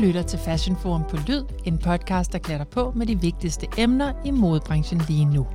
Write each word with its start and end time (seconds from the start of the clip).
lytter 0.00 0.22
til 0.22 0.38
Fashion 0.38 0.76
Forum 0.76 1.04
på 1.08 1.16
Lyd, 1.26 1.44
en 1.64 1.78
podcast, 1.78 2.32
der 2.32 2.38
klæder 2.38 2.64
på 2.64 2.92
med 2.96 3.06
de 3.06 3.20
vigtigste 3.20 3.66
emner 3.78 4.12
i 4.24 4.30
modebranchen 4.30 5.02
lige 5.08 5.24
nu. 5.24 5.46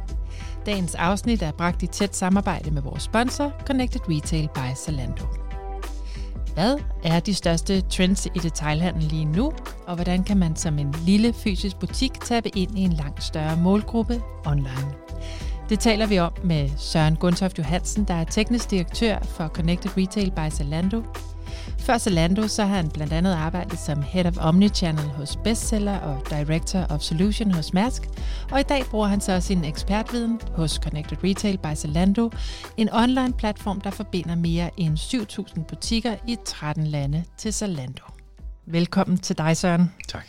Dagens 0.65 0.95
afsnit 0.95 1.41
er 1.41 1.51
bragt 1.51 1.83
i 1.83 1.87
tæt 1.87 2.15
samarbejde 2.15 2.71
med 2.71 2.81
vores 2.81 3.03
sponsor, 3.03 3.53
Connected 3.67 4.01
Retail 4.09 4.49
by 4.55 4.75
Zalando. 4.75 5.25
Hvad 6.53 6.77
er 7.03 7.19
de 7.19 7.33
største 7.33 7.81
trends 7.81 8.25
i 8.25 8.39
detailhandlen 8.39 9.03
lige 9.03 9.25
nu, 9.25 9.53
og 9.87 9.95
hvordan 9.95 10.23
kan 10.23 10.37
man 10.37 10.55
som 10.55 10.79
en 10.79 10.95
lille 11.05 11.33
fysisk 11.33 11.79
butik 11.79 12.13
tabe 12.21 12.57
ind 12.57 12.79
i 12.79 12.81
en 12.81 12.93
langt 12.93 13.23
større 13.23 13.57
målgruppe 13.57 14.21
online? 14.45 14.93
Det 15.69 15.79
taler 15.79 16.05
vi 16.05 16.19
om 16.19 16.31
med 16.43 16.69
Søren 16.77 17.15
Gundtoft 17.15 17.57
Johansen, 17.57 18.03
der 18.03 18.13
er 18.13 18.23
teknisk 18.23 18.71
direktør 18.71 19.19
for 19.23 19.47
Connected 19.47 19.97
Retail 19.97 20.31
by 20.31 20.49
Zalando, 20.49 21.01
før 21.79 21.97
Zalando 21.97 22.47
så 22.47 22.65
har 22.65 22.75
han 22.75 22.89
blandt 22.89 23.13
andet 23.13 23.33
arbejdet 23.33 23.79
som 23.79 24.01
Head 24.01 24.25
of 24.25 24.37
Omnichannel 24.37 25.03
hos 25.03 25.37
Bestseller 25.43 25.97
og 25.97 26.21
Director 26.29 26.79
of 26.89 27.01
Solution 27.01 27.51
hos 27.51 27.73
Mærsk. 27.73 28.01
Og 28.51 28.59
i 28.59 28.63
dag 28.63 28.83
bruger 28.91 29.07
han 29.07 29.21
så 29.21 29.39
sin 29.39 29.63
ekspertviden 29.63 30.39
hos 30.55 30.71
Connected 30.71 31.17
Retail 31.23 31.57
by 31.57 31.75
Zalando, 31.75 32.31
en 32.77 32.89
online 32.93 33.33
platform, 33.33 33.81
der 33.81 33.89
forbinder 33.89 34.35
mere 34.35 34.69
end 34.77 34.97
7.000 34.97 35.63
butikker 35.63 36.15
i 36.27 36.37
13 36.45 36.87
lande 36.87 37.23
til 37.37 37.53
Zalando. 37.53 38.03
Velkommen 38.65 39.17
til 39.17 39.37
dig, 39.37 39.57
Søren. 39.57 39.91
Tak. 40.07 40.25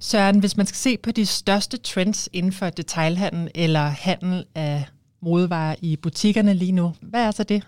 Søren, 0.00 0.38
hvis 0.38 0.56
man 0.56 0.66
skal 0.66 0.76
se 0.76 0.96
på 0.96 1.10
de 1.10 1.26
største 1.26 1.76
trends 1.76 2.28
inden 2.32 2.52
for 2.52 2.70
detailhandel 2.70 3.50
eller 3.54 3.80
handel 3.80 4.44
af 4.54 4.84
modevarer 5.22 5.74
i 5.82 5.96
butikkerne 5.96 6.54
lige 6.54 6.72
nu, 6.72 6.94
hvad 7.00 7.20
er 7.20 7.30
så 7.30 7.42
det? 7.42 7.62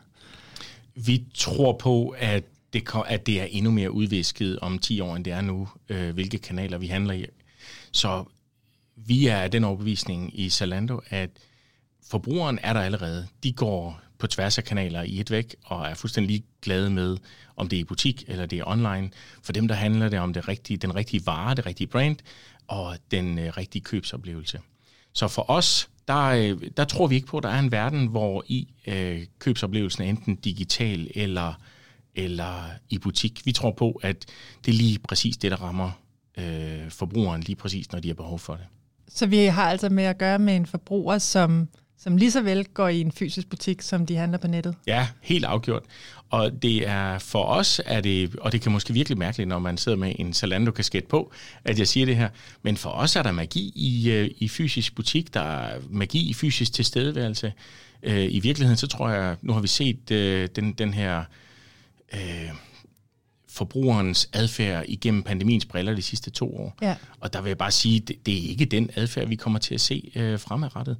Vi 0.94 1.24
tror 1.34 1.72
på, 1.72 2.14
at 2.18 2.44
det, 2.72 2.88
at 3.06 3.26
det 3.26 3.40
er 3.40 3.44
endnu 3.44 3.70
mere 3.70 3.90
udvisket 3.90 4.58
om 4.58 4.78
10 4.78 5.00
år, 5.00 5.16
end 5.16 5.24
det 5.24 5.32
er 5.32 5.40
nu, 5.40 5.68
øh, 5.88 6.14
hvilke 6.14 6.38
kanaler 6.38 6.78
vi 6.78 6.86
handler 6.86 7.14
i. 7.14 7.26
Så 7.92 8.24
vi 8.96 9.26
er 9.26 9.36
af 9.36 9.50
den 9.50 9.64
overbevisning 9.64 10.40
i 10.40 10.50
Zalando, 10.50 11.00
at 11.08 11.30
forbrugeren 12.10 12.58
er 12.62 12.72
der 12.72 12.80
allerede. 12.80 13.26
De 13.42 13.52
går 13.52 14.00
på 14.18 14.26
tværs 14.26 14.58
af 14.58 14.64
kanaler 14.64 15.02
i 15.02 15.20
et 15.20 15.30
væk, 15.30 15.56
og 15.64 15.86
er 15.86 15.94
fuldstændig 15.94 16.44
glade 16.62 16.90
med, 16.90 17.16
om 17.56 17.68
det 17.68 17.76
er 17.76 17.80
i 17.80 17.84
butik 17.84 18.24
eller 18.28 18.46
det 18.46 18.58
er 18.58 18.64
online. 18.66 19.10
For 19.42 19.52
dem, 19.52 19.68
der 19.68 19.74
handler 19.74 20.08
det 20.08 20.18
om 20.18 20.32
det 20.32 20.48
rigtige, 20.48 20.76
den 20.76 20.94
rigtige 20.94 21.26
vare, 21.26 21.54
det 21.54 21.66
rigtige 21.66 21.86
brand, 21.86 22.16
og 22.68 22.96
den 23.10 23.38
øh, 23.38 23.56
rigtige 23.56 23.82
købsoplevelse. 23.82 24.60
Så 25.12 25.28
for 25.28 25.50
os, 25.50 25.90
der, 26.08 26.24
øh, 26.24 26.62
der 26.76 26.84
tror 26.84 27.06
vi 27.06 27.14
ikke 27.14 27.26
på, 27.26 27.36
at 27.36 27.42
der 27.42 27.48
er 27.48 27.58
en 27.58 27.72
verden, 27.72 28.06
hvor 28.06 28.44
i 28.46 28.68
øh, 28.86 29.26
købsoplevelsen 29.38 30.04
er 30.04 30.08
enten 30.08 30.36
digital 30.36 31.10
eller 31.14 31.54
eller 32.14 32.64
i 32.88 32.98
butik. 32.98 33.46
Vi 33.46 33.52
tror 33.52 33.70
på, 33.70 34.00
at 34.02 34.26
det 34.64 34.72
er 34.72 34.76
lige 34.76 34.98
præcis 34.98 35.36
det, 35.36 35.50
der 35.50 35.56
rammer 35.56 35.90
øh, 36.38 36.90
forbrugeren 36.90 37.40
lige 37.40 37.56
præcis, 37.56 37.92
når 37.92 38.00
de 38.00 38.08
har 38.08 38.14
behov 38.14 38.38
for 38.38 38.54
det. 38.54 38.64
Så 39.08 39.26
vi 39.26 39.36
har 39.36 39.70
altså 39.70 39.88
med 39.88 40.04
at 40.04 40.18
gøre 40.18 40.38
med 40.38 40.56
en 40.56 40.66
forbruger, 40.66 41.18
som, 41.18 41.68
som 41.98 42.16
lige 42.16 42.30
så 42.30 42.42
vel 42.42 42.64
går 42.64 42.88
i 42.88 43.00
en 43.00 43.12
fysisk 43.12 43.50
butik, 43.50 43.82
som 43.82 44.06
de 44.06 44.16
handler 44.16 44.38
på 44.38 44.46
nettet? 44.46 44.74
Ja, 44.86 45.08
helt 45.22 45.44
afgjort. 45.44 45.82
Og 46.30 46.62
det 46.62 46.88
er 46.88 47.18
for 47.18 47.44
os, 47.44 47.80
er 47.86 48.00
det, 48.00 48.36
og 48.36 48.52
det 48.52 48.60
kan 48.60 48.72
måske 48.72 48.92
virkelig 48.92 49.18
mærkeligt, 49.18 49.48
når 49.48 49.58
man 49.58 49.76
sidder 49.76 49.98
med 49.98 50.14
en 50.18 50.32
Zalando-kasket 50.32 51.04
på, 51.04 51.32
at 51.64 51.78
jeg 51.78 51.88
siger 51.88 52.06
det 52.06 52.16
her, 52.16 52.28
men 52.62 52.76
for 52.76 52.90
os 52.90 53.16
er 53.16 53.22
der 53.22 53.32
magi 53.32 53.72
i, 53.74 54.10
øh, 54.10 54.30
i 54.38 54.48
fysisk 54.48 54.94
butik, 54.94 55.34
der 55.34 55.40
er 55.40 55.80
magi 55.90 56.30
i 56.30 56.34
fysisk 56.34 56.72
tilstedeværelse. 56.72 57.52
Øh, 58.02 58.34
I 58.34 58.40
virkeligheden, 58.40 58.76
så 58.76 58.86
tror 58.86 59.10
jeg, 59.10 59.36
nu 59.42 59.52
har 59.52 59.60
vi 59.60 59.68
set 59.68 60.10
øh, 60.10 60.48
den, 60.56 60.72
den 60.72 60.94
her 60.94 61.24
øh, 62.14 62.50
forbrugerens 63.48 64.28
adfærd 64.32 64.84
igennem 64.88 65.22
pandemiens 65.22 65.66
briller 65.66 65.94
de 65.94 66.02
sidste 66.02 66.30
to 66.30 66.56
år. 66.56 66.76
Ja. 66.82 66.96
Og 67.20 67.32
der 67.32 67.40
vil 67.40 67.50
jeg 67.50 67.58
bare 67.58 67.70
sige, 67.70 68.00
det, 68.00 68.26
det 68.26 68.34
er 68.34 68.48
ikke 68.48 68.64
den 68.64 68.90
adfærd, 68.94 69.28
vi 69.28 69.36
kommer 69.36 69.58
til 69.58 69.74
at 69.74 69.80
se 69.80 70.12
øh, 70.14 70.38
fremadrettet. 70.38 70.96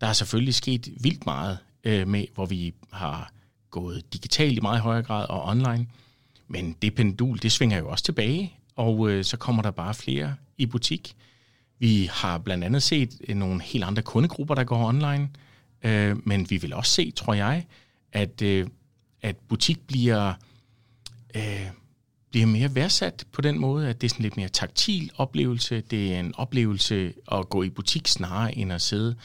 Der 0.00 0.06
er 0.06 0.12
selvfølgelig 0.12 0.54
sket 0.54 0.88
vildt 1.00 1.26
meget 1.26 1.58
øh, 1.84 2.08
med, 2.08 2.24
hvor 2.34 2.46
vi 2.46 2.74
har 2.92 3.32
gået 3.70 4.12
digitalt 4.12 4.56
i 4.56 4.60
meget 4.60 4.80
højere 4.80 5.02
grad 5.02 5.26
og 5.28 5.44
online. 5.44 5.86
Men 6.48 6.76
det 6.82 6.94
pendul, 6.94 7.38
det 7.42 7.52
svinger 7.52 7.78
jo 7.78 7.88
også 7.88 8.04
tilbage, 8.04 8.52
og 8.76 9.10
øh, 9.10 9.24
så 9.24 9.36
kommer 9.36 9.62
der 9.62 9.70
bare 9.70 9.94
flere 9.94 10.34
i 10.58 10.66
butik. 10.66 11.16
Vi 11.78 12.10
har 12.12 12.38
blandt 12.38 12.64
andet 12.64 12.82
set 12.82 13.20
øh, 13.28 13.36
nogle 13.36 13.62
helt 13.62 13.84
andre 13.84 14.02
kundegrupper, 14.02 14.54
der 14.54 14.64
går 14.64 14.88
online, 14.88 15.28
øh, 15.82 16.28
men 16.28 16.50
vi 16.50 16.56
vil 16.56 16.72
også 16.72 16.92
se, 16.92 17.10
tror 17.10 17.34
jeg, 17.34 17.66
at, 18.12 18.42
øh, 18.42 18.66
at 19.22 19.36
butik 19.36 19.86
bliver 19.86 20.32
øh, 21.36 21.66
bliver 22.30 22.46
mere 22.46 22.74
værdsat 22.74 23.24
på 23.32 23.40
den 23.40 23.58
måde, 23.58 23.88
at 23.88 24.00
det 24.00 24.06
er 24.06 24.10
sådan 24.10 24.22
lidt 24.22 24.36
mere 24.36 24.48
taktil 24.48 25.10
oplevelse. 25.16 25.80
Det 25.80 26.14
er 26.14 26.20
en 26.20 26.34
oplevelse 26.36 27.12
at 27.32 27.48
gå 27.48 27.62
i 27.62 27.70
butik 27.70 28.08
snarere 28.08 28.58
end 28.58 28.72
at 28.72 28.82
sidde 28.82 29.16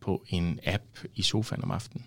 på 0.00 0.24
en 0.28 0.60
app 0.66 0.84
i 1.14 1.22
sofaen 1.22 1.64
om 1.64 1.70
aftenen. 1.70 2.06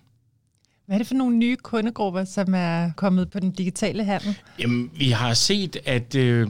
Hvad 0.85 0.95
er 0.95 0.97
det 0.97 1.07
for 1.07 1.15
nogle 1.15 1.37
nye 1.37 1.55
kundegrupper, 1.55 2.23
som 2.23 2.53
er 2.53 2.91
kommet 2.95 3.29
på 3.29 3.39
den 3.39 3.51
digitale 3.51 4.03
handel? 4.03 4.37
Jamen, 4.59 4.91
vi 4.95 5.09
har 5.09 5.33
set, 5.33 5.77
at 5.85 6.15
øh, 6.15 6.49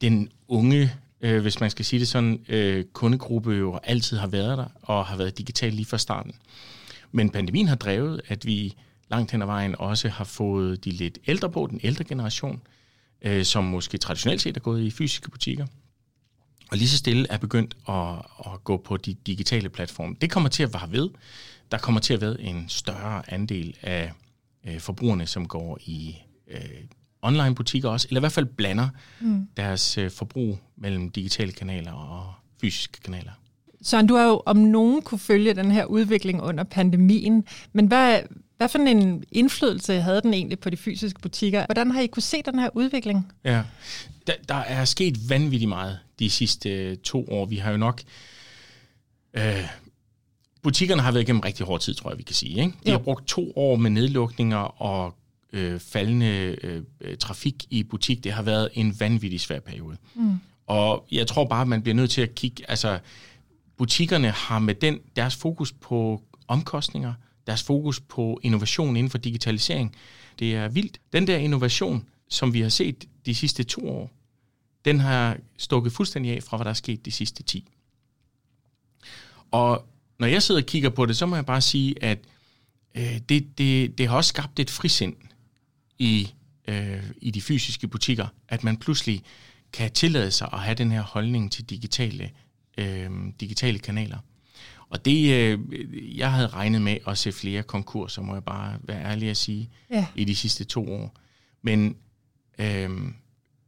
den 0.00 0.28
unge, 0.48 0.92
øh, 1.20 1.42
hvis 1.42 1.60
man 1.60 1.70
skal 1.70 1.84
sige 1.84 2.00
det 2.00 2.08
sådan, 2.08 2.44
øh, 2.48 2.84
kundegruppe 2.92 3.50
jo 3.50 3.78
altid 3.82 4.16
har 4.18 4.26
været 4.26 4.58
der 4.58 4.66
og 4.82 5.06
har 5.06 5.16
været 5.16 5.38
digital 5.38 5.72
lige 5.72 5.86
fra 5.86 5.98
starten. 5.98 6.32
Men 7.12 7.30
pandemien 7.30 7.68
har 7.68 7.76
drevet, 7.76 8.20
at 8.28 8.46
vi 8.46 8.74
langt 9.10 9.30
hen 9.30 9.42
ad 9.42 9.46
vejen 9.46 9.74
også 9.78 10.08
har 10.08 10.24
fået 10.24 10.84
de 10.84 10.90
lidt 10.90 11.18
ældre 11.26 11.50
på, 11.50 11.66
den 11.70 11.80
ældre 11.82 12.04
generation, 12.04 12.62
øh, 13.22 13.44
som 13.44 13.64
måske 13.64 13.98
traditionelt 13.98 14.42
set 14.42 14.56
er 14.56 14.60
gået 14.60 14.82
i 14.82 14.90
fysiske 14.90 15.30
butikker, 15.30 15.66
og 16.70 16.76
lige 16.76 16.88
så 16.88 16.96
stille 16.96 17.26
er 17.30 17.38
begyndt 17.38 17.76
at, 17.88 18.14
at 18.52 18.64
gå 18.64 18.76
på 18.76 18.96
de 18.96 19.14
digitale 19.14 19.68
platforme. 19.68 20.16
Det 20.20 20.30
kommer 20.30 20.48
til 20.48 20.62
at 20.62 20.74
vare 20.74 20.92
ved. 20.92 21.08
Der 21.70 21.78
kommer 21.78 22.00
til 22.00 22.14
at 22.14 22.20
være 22.20 22.40
en 22.40 22.64
større 22.68 23.32
andel 23.32 23.76
af 23.82 24.12
øh, 24.66 24.80
forbrugerne, 24.80 25.26
som 25.26 25.48
går 25.48 25.78
i 25.80 26.16
øh, 26.50 26.60
online 27.22 27.54
butikker 27.54 27.88
også, 27.88 28.06
eller 28.10 28.20
i 28.20 28.22
hvert 28.22 28.32
fald 28.32 28.46
blander 28.46 28.88
mm. 29.20 29.46
deres 29.56 29.98
øh, 29.98 30.10
forbrug 30.10 30.58
mellem 30.76 31.10
digitale 31.10 31.52
kanaler 31.52 31.92
og 31.92 32.32
fysiske 32.60 33.00
kanaler. 33.00 33.32
Søren, 33.82 34.06
du 34.06 34.14
har 34.14 34.24
jo 34.24 34.42
om 34.46 34.56
nogen 34.56 35.02
kunne 35.02 35.18
følge 35.18 35.54
den 35.54 35.70
her 35.70 35.84
udvikling 35.84 36.42
under 36.42 36.64
pandemien, 36.64 37.44
men 37.72 37.86
hvad, 37.86 38.20
hvad 38.60 38.68
for 38.68 38.78
en 38.78 39.24
indflydelse 39.32 40.00
havde 40.00 40.20
den 40.20 40.34
egentlig 40.34 40.58
på 40.58 40.70
de 40.70 40.76
fysiske 40.76 41.20
butikker? 41.20 41.64
Hvordan 41.66 41.90
har 41.90 42.00
I 42.00 42.06
kunne 42.06 42.22
se 42.22 42.42
den 42.42 42.58
her 42.58 42.70
udvikling? 42.76 43.32
Ja, 43.44 43.62
der, 44.26 44.32
der 44.48 44.54
er 44.54 44.84
sket 44.84 45.30
vanvittigt 45.30 45.68
meget 45.68 45.98
de 46.18 46.30
sidste 46.30 46.70
øh, 46.70 46.96
to 46.96 47.28
år. 47.28 47.46
Vi 47.46 47.56
har 47.56 47.70
jo 47.70 47.76
nok... 47.76 48.02
Øh, 49.34 49.68
butikkerne 50.62 51.02
har 51.02 51.12
været 51.12 51.22
igennem 51.22 51.40
rigtig 51.40 51.66
hård 51.66 51.80
tid, 51.80 51.94
tror 51.94 52.10
jeg, 52.10 52.18
vi 52.18 52.22
kan 52.22 52.34
sige. 52.34 52.60
Ikke? 52.60 52.72
De 52.72 52.76
ja. 52.86 52.90
har 52.90 52.98
brugt 52.98 53.26
to 53.26 53.52
år 53.56 53.76
med 53.76 53.90
nedlukninger 53.90 54.82
og 54.82 55.14
øh, 55.52 55.80
faldende 55.80 56.56
øh, 56.62 57.16
trafik 57.18 57.64
i 57.70 57.82
butik. 57.82 58.24
Det 58.24 58.32
har 58.32 58.42
været 58.42 58.68
en 58.74 59.00
vanvittig 59.00 59.40
svær 59.40 59.60
periode. 59.60 59.96
Mm. 60.14 60.40
Og 60.66 61.06
jeg 61.12 61.26
tror 61.26 61.44
bare, 61.44 61.62
at 61.62 61.68
man 61.68 61.82
bliver 61.82 61.94
nødt 61.94 62.10
til 62.10 62.22
at 62.22 62.34
kigge... 62.34 62.70
Altså, 62.70 62.98
butikkerne 63.78 64.30
har 64.30 64.58
med 64.58 64.74
den 64.74 64.98
deres 65.16 65.36
fokus 65.36 65.72
på 65.72 66.22
omkostninger, 66.48 67.14
deres 67.46 67.62
fokus 67.62 68.00
på 68.00 68.40
innovation 68.42 68.96
inden 68.96 69.10
for 69.10 69.18
digitalisering. 69.18 69.96
Det 70.38 70.54
er 70.54 70.68
vildt. 70.68 71.00
Den 71.12 71.26
der 71.26 71.36
innovation, 71.36 72.04
som 72.28 72.54
vi 72.54 72.60
har 72.60 72.68
set 72.68 73.08
de 73.26 73.34
sidste 73.34 73.62
to 73.62 73.88
år, 73.88 74.10
den 74.84 75.00
har 75.00 75.36
stukket 75.58 75.92
fuldstændig 75.92 76.32
af 76.32 76.42
fra, 76.42 76.56
hvad 76.56 76.64
der 76.64 76.70
er 76.70 76.74
sket 76.74 77.04
de 77.04 77.10
sidste 77.10 77.42
10. 77.42 77.68
Og 79.50 79.86
når 80.18 80.26
jeg 80.26 80.42
sidder 80.42 80.60
og 80.60 80.66
kigger 80.66 80.90
på 80.90 81.06
det, 81.06 81.16
så 81.16 81.26
må 81.26 81.36
jeg 81.36 81.46
bare 81.46 81.60
sige, 81.60 82.04
at 82.04 82.18
øh, 82.94 83.18
det, 83.28 83.58
det, 83.58 83.98
det 83.98 84.08
har 84.08 84.16
også 84.16 84.28
skabt 84.28 84.58
et 84.58 84.70
frisind 84.70 85.16
i, 85.98 86.32
øh, 86.68 87.10
i 87.20 87.30
de 87.30 87.40
fysiske 87.40 87.88
butikker, 87.88 88.26
at 88.48 88.64
man 88.64 88.76
pludselig 88.76 89.22
kan 89.72 89.92
tillade 89.92 90.30
sig 90.30 90.48
at 90.52 90.60
have 90.60 90.74
den 90.74 90.92
her 90.92 91.02
holdning 91.02 91.52
til 91.52 91.64
digitale, 91.64 92.30
øh, 92.78 93.10
digitale 93.40 93.78
kanaler. 93.78 94.18
Og 94.90 95.04
det, 95.04 95.34
øh, 95.34 95.58
jeg 96.18 96.32
havde 96.32 96.48
regnet 96.48 96.82
med 96.82 96.96
at 97.06 97.18
se 97.18 97.32
flere 97.32 97.62
konkurser, 97.62 98.22
må 98.22 98.32
jeg 98.32 98.44
bare 98.44 98.78
være 98.82 99.04
ærlig 99.04 99.30
at 99.30 99.36
sige, 99.36 99.70
ja. 99.90 100.06
i 100.14 100.24
de 100.24 100.36
sidste 100.36 100.64
to 100.64 100.92
år. 100.92 101.16
Men 101.62 101.96
øh, 102.58 102.90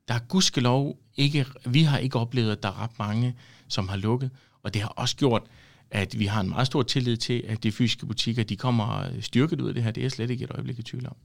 der 0.08 0.14
er 0.14 0.18
gudskelov 0.28 0.98
ikke, 1.16 1.46
vi 1.66 1.82
har 1.82 1.98
ikke 1.98 2.18
oplevet, 2.18 2.52
at 2.52 2.62
der 2.62 2.68
er 2.68 2.82
ret 2.82 2.98
mange, 2.98 3.34
som 3.68 3.88
har 3.88 3.96
lukket. 3.96 4.30
Og 4.62 4.74
det 4.74 4.82
har 4.82 4.88
også 4.88 5.16
gjort, 5.16 5.42
at 5.90 6.18
vi 6.18 6.26
har 6.26 6.40
en 6.40 6.48
meget 6.48 6.66
stor 6.66 6.82
tillid 6.82 7.16
til, 7.16 7.44
at 7.48 7.62
de 7.62 7.72
fysiske 7.72 8.06
butikker, 8.06 8.44
de 8.44 8.56
kommer 8.56 9.06
styrket 9.20 9.60
ud 9.60 9.68
af 9.68 9.74
det 9.74 9.82
her. 9.82 9.90
Det 9.90 10.00
er 10.00 10.04
jeg 10.04 10.12
slet 10.12 10.30
ikke 10.30 10.44
et 10.44 10.50
øjeblik 10.50 10.78
i 10.78 10.82
tvivl 10.82 11.06
om. 11.06 11.16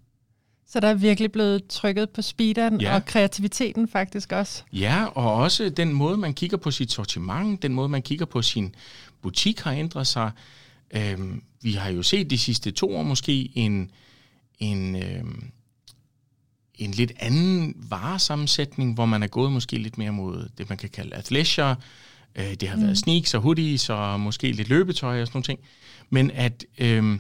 Så 0.70 0.80
der 0.80 0.88
er 0.88 0.94
virkelig 0.94 1.32
blevet 1.32 1.68
trykket 1.68 2.10
på 2.10 2.22
speederen 2.22 2.82
ja. 2.82 2.96
og 2.96 3.06
kreativiteten 3.06 3.88
faktisk 3.88 4.32
også. 4.32 4.64
Ja, 4.74 5.06
og 5.06 5.34
også 5.34 5.70
den 5.70 5.94
måde, 5.94 6.18
man 6.18 6.34
kigger 6.34 6.58
på 6.58 6.72
sit 6.72 6.92
sortiment, 6.92 7.62
den 7.62 7.74
måde, 7.74 7.90
man 7.90 8.02
kigger 8.02 8.26
på 8.26 8.42
sin 8.42 8.76
butik 9.22 9.60
har 9.60 9.72
ændret 9.72 10.08
sig. 10.08 10.32
Øhm, 10.92 11.42
vi 11.62 11.74
har 11.74 11.90
jo 11.90 12.04
set 12.04 12.30
de 12.30 12.38
sidste 12.38 12.72
to 12.72 12.96
år 12.96 13.04
måske 13.04 13.52
en, 13.56 13.92
en, 14.60 14.96
øhm, 14.96 15.44
en 16.76 16.92
lidt 16.92 17.12
anden 17.20 17.74
varesammensætning, 17.90 18.94
hvor 18.94 19.06
man 19.06 19.24
er 19.24 19.28
gået 19.28 19.52
måske 19.52 19.78
lidt 19.78 19.98
mere 19.98 20.12
mod 20.12 20.50
det, 20.58 20.70
man 20.70 20.78
kan 20.78 20.90
kalde 20.90 21.16
athleisure. 21.16 21.76
Øh, 22.36 22.54
det 22.54 22.70
har 22.70 22.76
mm. 22.76 22.84
været 22.84 22.98
sneaks 22.98 23.34
og 23.34 23.42
hoodies 23.42 23.90
og 23.90 24.20
måske 24.20 24.52
lidt 24.52 24.70
løbetøj 24.70 25.22
og 25.22 25.28
sådan 25.28 25.36
nogle 25.38 25.44
ting. 25.44 25.60
Men 26.10 26.32
at 26.32 26.66
øh, 26.78 27.20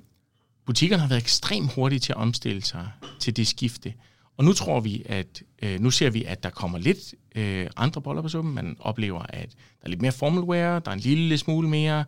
butikkerne 0.67 1.01
har 1.01 1.09
været 1.09 1.21
ekstremt 1.21 1.73
hurtige 1.73 1.99
til 1.99 2.13
at 2.13 2.17
omstille 2.17 2.63
sig 2.63 2.87
til 3.19 3.37
det 3.37 3.47
skifte. 3.47 3.93
Og 4.37 4.45
nu 4.45 4.53
tror 4.53 4.79
vi, 4.79 5.03
at 5.05 5.43
øh, 5.61 5.79
nu 5.79 5.91
ser 5.91 6.09
vi, 6.09 6.23
at 6.23 6.43
der 6.43 6.49
kommer 6.49 6.77
lidt 6.77 7.15
øh, 7.35 7.67
andre 7.77 8.01
boller 8.01 8.21
på 8.21 8.29
suppen. 8.29 8.53
Man 8.53 8.75
oplever, 8.79 9.21
at 9.29 9.49
der 9.51 9.85
er 9.85 9.89
lidt 9.89 10.01
mere 10.01 10.11
formal 10.11 10.43
wear, 10.43 10.79
der 10.79 10.91
er 10.91 10.95
en 10.95 10.99
lille 10.99 11.37
smule 11.37 11.69
mere 11.69 12.05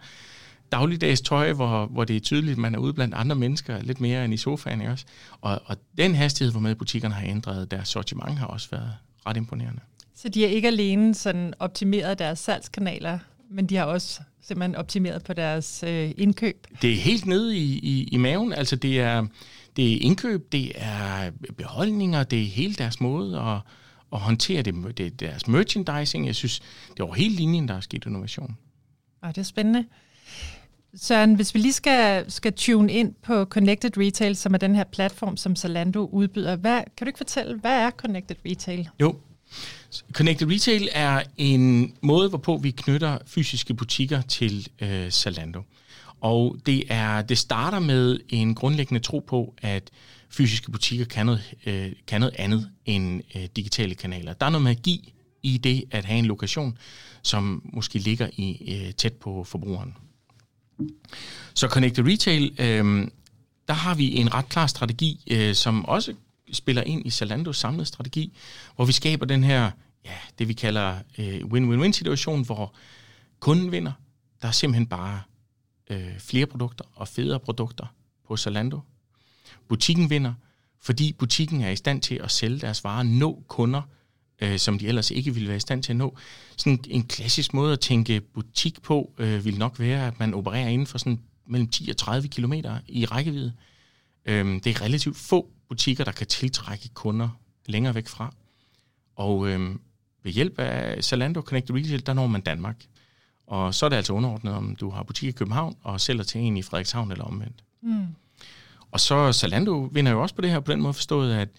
dagligdags 0.72 1.22
tøj, 1.22 1.54
hvor, 1.54 1.86
hvor 1.86 2.04
det 2.04 2.16
er 2.16 2.20
tydeligt, 2.20 2.52
at 2.52 2.58
man 2.58 2.76
er 2.76 2.80
ude 2.80 2.94
blandt 2.94 3.16
andre 3.16 3.36
mennesker 3.36 3.82
lidt 3.82 4.02
mere 4.02 4.26
end 4.26 4.34
i 4.34 4.38
sofaen. 4.38 4.82
Også? 4.82 5.06
Og, 5.42 5.62
og 5.66 5.78
den 5.98 6.16
hastighed, 6.16 6.52
hvor 6.52 6.62
med 6.62 6.76
butikkerne 6.76 7.14
har 7.14 7.28
ændret 7.28 7.72
deres 7.72 7.90
sortiment, 7.90 8.38
har 8.38 8.48
også 8.48 8.68
været 8.72 8.92
ret 9.26 9.38
imponerende. 9.38 9.82
Så 10.16 10.30
de 10.30 10.42
har 10.42 10.48
ikke 10.48 10.68
alene 10.68 11.16
sådan 11.16 11.54
optimeret 11.60 12.20
deres 12.20 12.40
salgskanaler, 12.40 13.20
men 13.50 13.68
de 13.68 13.76
har 13.76 13.84
også 13.84 14.22
simpelthen 14.42 14.76
optimeret 14.76 15.24
på 15.24 15.34
deres 15.34 15.84
øh, 15.88 16.12
indkøb? 16.18 16.68
Det 16.82 16.92
er 16.92 16.96
helt 16.96 17.26
nede 17.26 17.58
i, 17.58 17.80
i, 17.80 18.04
i 18.12 18.18
maven. 18.18 18.54
Altså 18.54 18.76
det 18.76 19.00
er, 19.00 19.26
det 19.76 19.94
er 19.94 19.98
indkøb, 20.02 20.52
det 20.52 20.72
er 20.76 21.32
beholdninger, 21.58 22.24
det 22.24 22.42
er 22.42 22.46
hele 22.46 22.74
deres 22.74 23.02
måde 23.02 23.40
at, 23.40 23.60
at 24.14 24.20
håndtere 24.20 24.62
det, 24.62 24.98
det 24.98 25.06
er 25.06 25.10
deres 25.10 25.48
merchandising. 25.48 26.28
Jeg 26.28 26.36
synes, 26.36 26.60
det 26.92 27.00
er 27.00 27.04
over 27.04 27.16
hele 27.16 27.36
linjen, 27.36 27.68
der 27.68 27.74
er 27.74 27.80
sket 27.80 28.06
innovation. 28.06 28.58
Og 29.22 29.36
det 29.36 29.42
er 29.42 29.46
spændende. 29.46 29.86
Søren, 30.96 31.36
hvis 31.36 31.54
vi 31.54 31.60
lige 31.60 31.74
skal, 31.74 32.32
skal 32.32 32.54
tune 32.54 32.92
ind 32.92 33.14
på 33.24 33.46
Connected 33.46 33.98
Retail, 33.98 34.36
som 34.36 34.54
er 34.54 34.58
den 34.58 34.76
her 34.76 34.84
platform, 34.84 35.38
som 35.38 35.56
Zalando 35.56 36.06
udbyder, 36.06 36.56
hvad, 36.56 36.82
kan 36.98 37.06
du 37.06 37.10
ikke 37.10 37.18
fortælle, 37.18 37.60
hvad 37.60 37.72
er 37.72 37.92
Connected 37.92 38.36
Retail? 38.46 38.90
Jo, 39.02 39.16
Connected 40.12 40.52
Retail 40.52 40.90
er 40.92 41.24
en 41.38 41.94
måde, 42.02 42.30
hvorpå 42.30 42.58
vi 42.58 42.72
knytter 42.72 43.18
fysiske 43.26 43.74
butikker 43.74 44.22
til 44.22 44.68
øh, 44.82 45.12
Zalando. 45.12 45.62
Og 46.22 46.58
det, 46.66 46.84
er, 46.90 47.22
det 47.22 47.38
starter 47.38 47.80
med 47.80 48.20
en 48.30 48.56
grundlæggende 48.56 49.00
tro 49.00 49.20
på, 49.20 49.56
at 49.62 49.90
fysiske 50.30 50.72
butikker 50.72 51.06
kan 51.06 51.26
noget, 51.26 51.54
øh, 51.66 51.92
kan 52.08 52.22
noget 52.22 52.36
andet 52.38 52.70
end 52.86 53.22
øh, 53.36 53.48
digitale 53.56 53.96
kanaler. 53.96 54.34
Der 54.34 54.46
er 54.46 54.50
noget 54.50 54.64
magi 54.64 55.14
i 55.44 55.58
det 55.58 55.84
at 55.92 56.06
have 56.06 56.20
en 56.20 56.26
lokation, 56.26 56.78
som 57.24 57.70
måske 57.74 58.00
ligger 58.00 58.30
i 58.34 58.74
øh, 58.76 58.94
tæt 58.94 59.14
på 59.14 59.44
forbrugeren. 59.44 59.96
Så 61.54 61.68
Connected 61.68 62.06
Retail, 62.08 62.56
øh, 62.60 63.08
der 63.68 63.74
har 63.74 63.96
vi 63.96 64.16
en 64.16 64.34
ret 64.34 64.50
klar 64.50 64.68
strategi, 64.68 65.24
øh, 65.32 65.56
som 65.56 65.86
også 65.86 66.14
spiller 66.54 66.84
ind 66.84 67.06
i 67.06 67.10
Zalandos 67.10 67.58
samlede 67.58 67.86
strategi, 67.86 68.38
hvor 68.76 68.86
vi 68.86 68.92
skaber 68.92 69.26
den 69.26 69.44
her, 69.44 69.72
ja, 70.06 70.16
det 70.40 70.48
vi 70.48 70.54
kalder 70.54 71.00
øh, 71.18 71.42
win-win-win 71.46 71.92
situation, 71.92 72.46
hvor 72.46 72.76
kunden 73.40 73.72
vinder. 73.72 73.92
Der 74.42 74.48
er 74.48 74.52
simpelthen 74.52 74.88
bare 74.88 75.22
øh, 75.90 76.20
flere 76.20 76.46
produkter 76.46 76.86
og 76.96 77.08
federe 77.08 77.40
produkter 77.40 77.86
på 78.28 78.38
Zalando. 78.38 78.80
Butikken 79.68 80.10
vinder, 80.10 80.34
fordi 80.82 81.14
butikken 81.14 81.62
er 81.62 81.70
i 81.70 81.76
stand 81.76 82.02
til 82.02 82.16
at 82.16 82.32
sælge 82.32 82.60
deres 82.60 82.84
varer, 82.84 83.04
nå 83.04 83.44
kunder, 83.48 83.82
øh, 84.42 84.60
som 84.60 84.80
de 84.80 84.88
ellers 84.88 85.12
ikke 85.12 85.34
ville 85.34 85.48
være 85.48 85.58
i 85.58 85.60
stand 85.60 85.84
til 85.84 85.92
at 85.92 85.98
nå. 85.98 86.18
Sådan 86.58 86.80
en 86.88 87.04
klassisk 87.04 87.54
måde 87.54 87.74
at 87.74 87.80
tænke 87.80 88.22
butik 88.22 88.82
på 88.82 89.14
øh, 89.18 89.46
vil 89.46 89.58
nok 89.58 89.80
være, 89.80 90.08
at 90.08 90.20
man 90.20 90.34
opererer 90.34 90.68
inden 90.68 90.88
for 90.88 90.98
sådan 90.98 91.20
mellem 91.48 91.68
10 91.68 91.90
og 91.90 91.98
30 91.98 92.28
km 92.28 92.54
i 92.88 93.06
rækkevidde. 93.06 93.54
Øh, 93.56 93.79
det 94.26 94.68
er 94.68 94.82
relativt 94.82 95.18
få 95.18 95.50
butikker, 95.70 96.04
der 96.04 96.12
kan 96.12 96.28
tiltrække 96.28 96.90
kunder 96.94 97.30
længere 97.66 97.96
væk 97.96 98.08
fra. 98.08 98.34
Og 99.16 99.48
øh, 99.48 99.76
ved 100.24 100.32
hjælp 100.32 100.60
af 100.60 101.04
Zalando 101.04 101.42
Connect 101.42 101.72
Retail, 101.72 102.06
der 102.06 102.14
når 102.14 102.28
man 102.28 102.42
Danmark. 102.42 102.86
Og 103.48 103.74
så 103.76 103.86
er 103.86 103.90
det 103.90 103.98
altså 103.98 104.14
underordnet, 104.14 104.54
om 104.54 104.76
du 104.76 104.90
har 104.90 105.04
butik 105.04 105.30
i 105.30 105.32
København 105.32 105.76
og 105.82 106.02
sælger 106.02 106.24
til 106.24 106.42
en 106.42 106.58
i 106.58 106.62
Frederikshavn 106.62 107.12
eller 107.12 107.24
omvendt. 107.24 107.64
Mm. 107.82 108.08
Og 108.92 109.00
så 109.00 109.34
Zalando 109.34 109.90
vinder 109.92 110.12
jo 110.12 110.22
også 110.22 110.36
på 110.36 110.42
det 110.42 110.50
her 110.50 110.60
på 110.60 110.72
den 110.72 110.82
måde 110.82 110.94
forstået, 110.94 111.34
at 111.34 111.50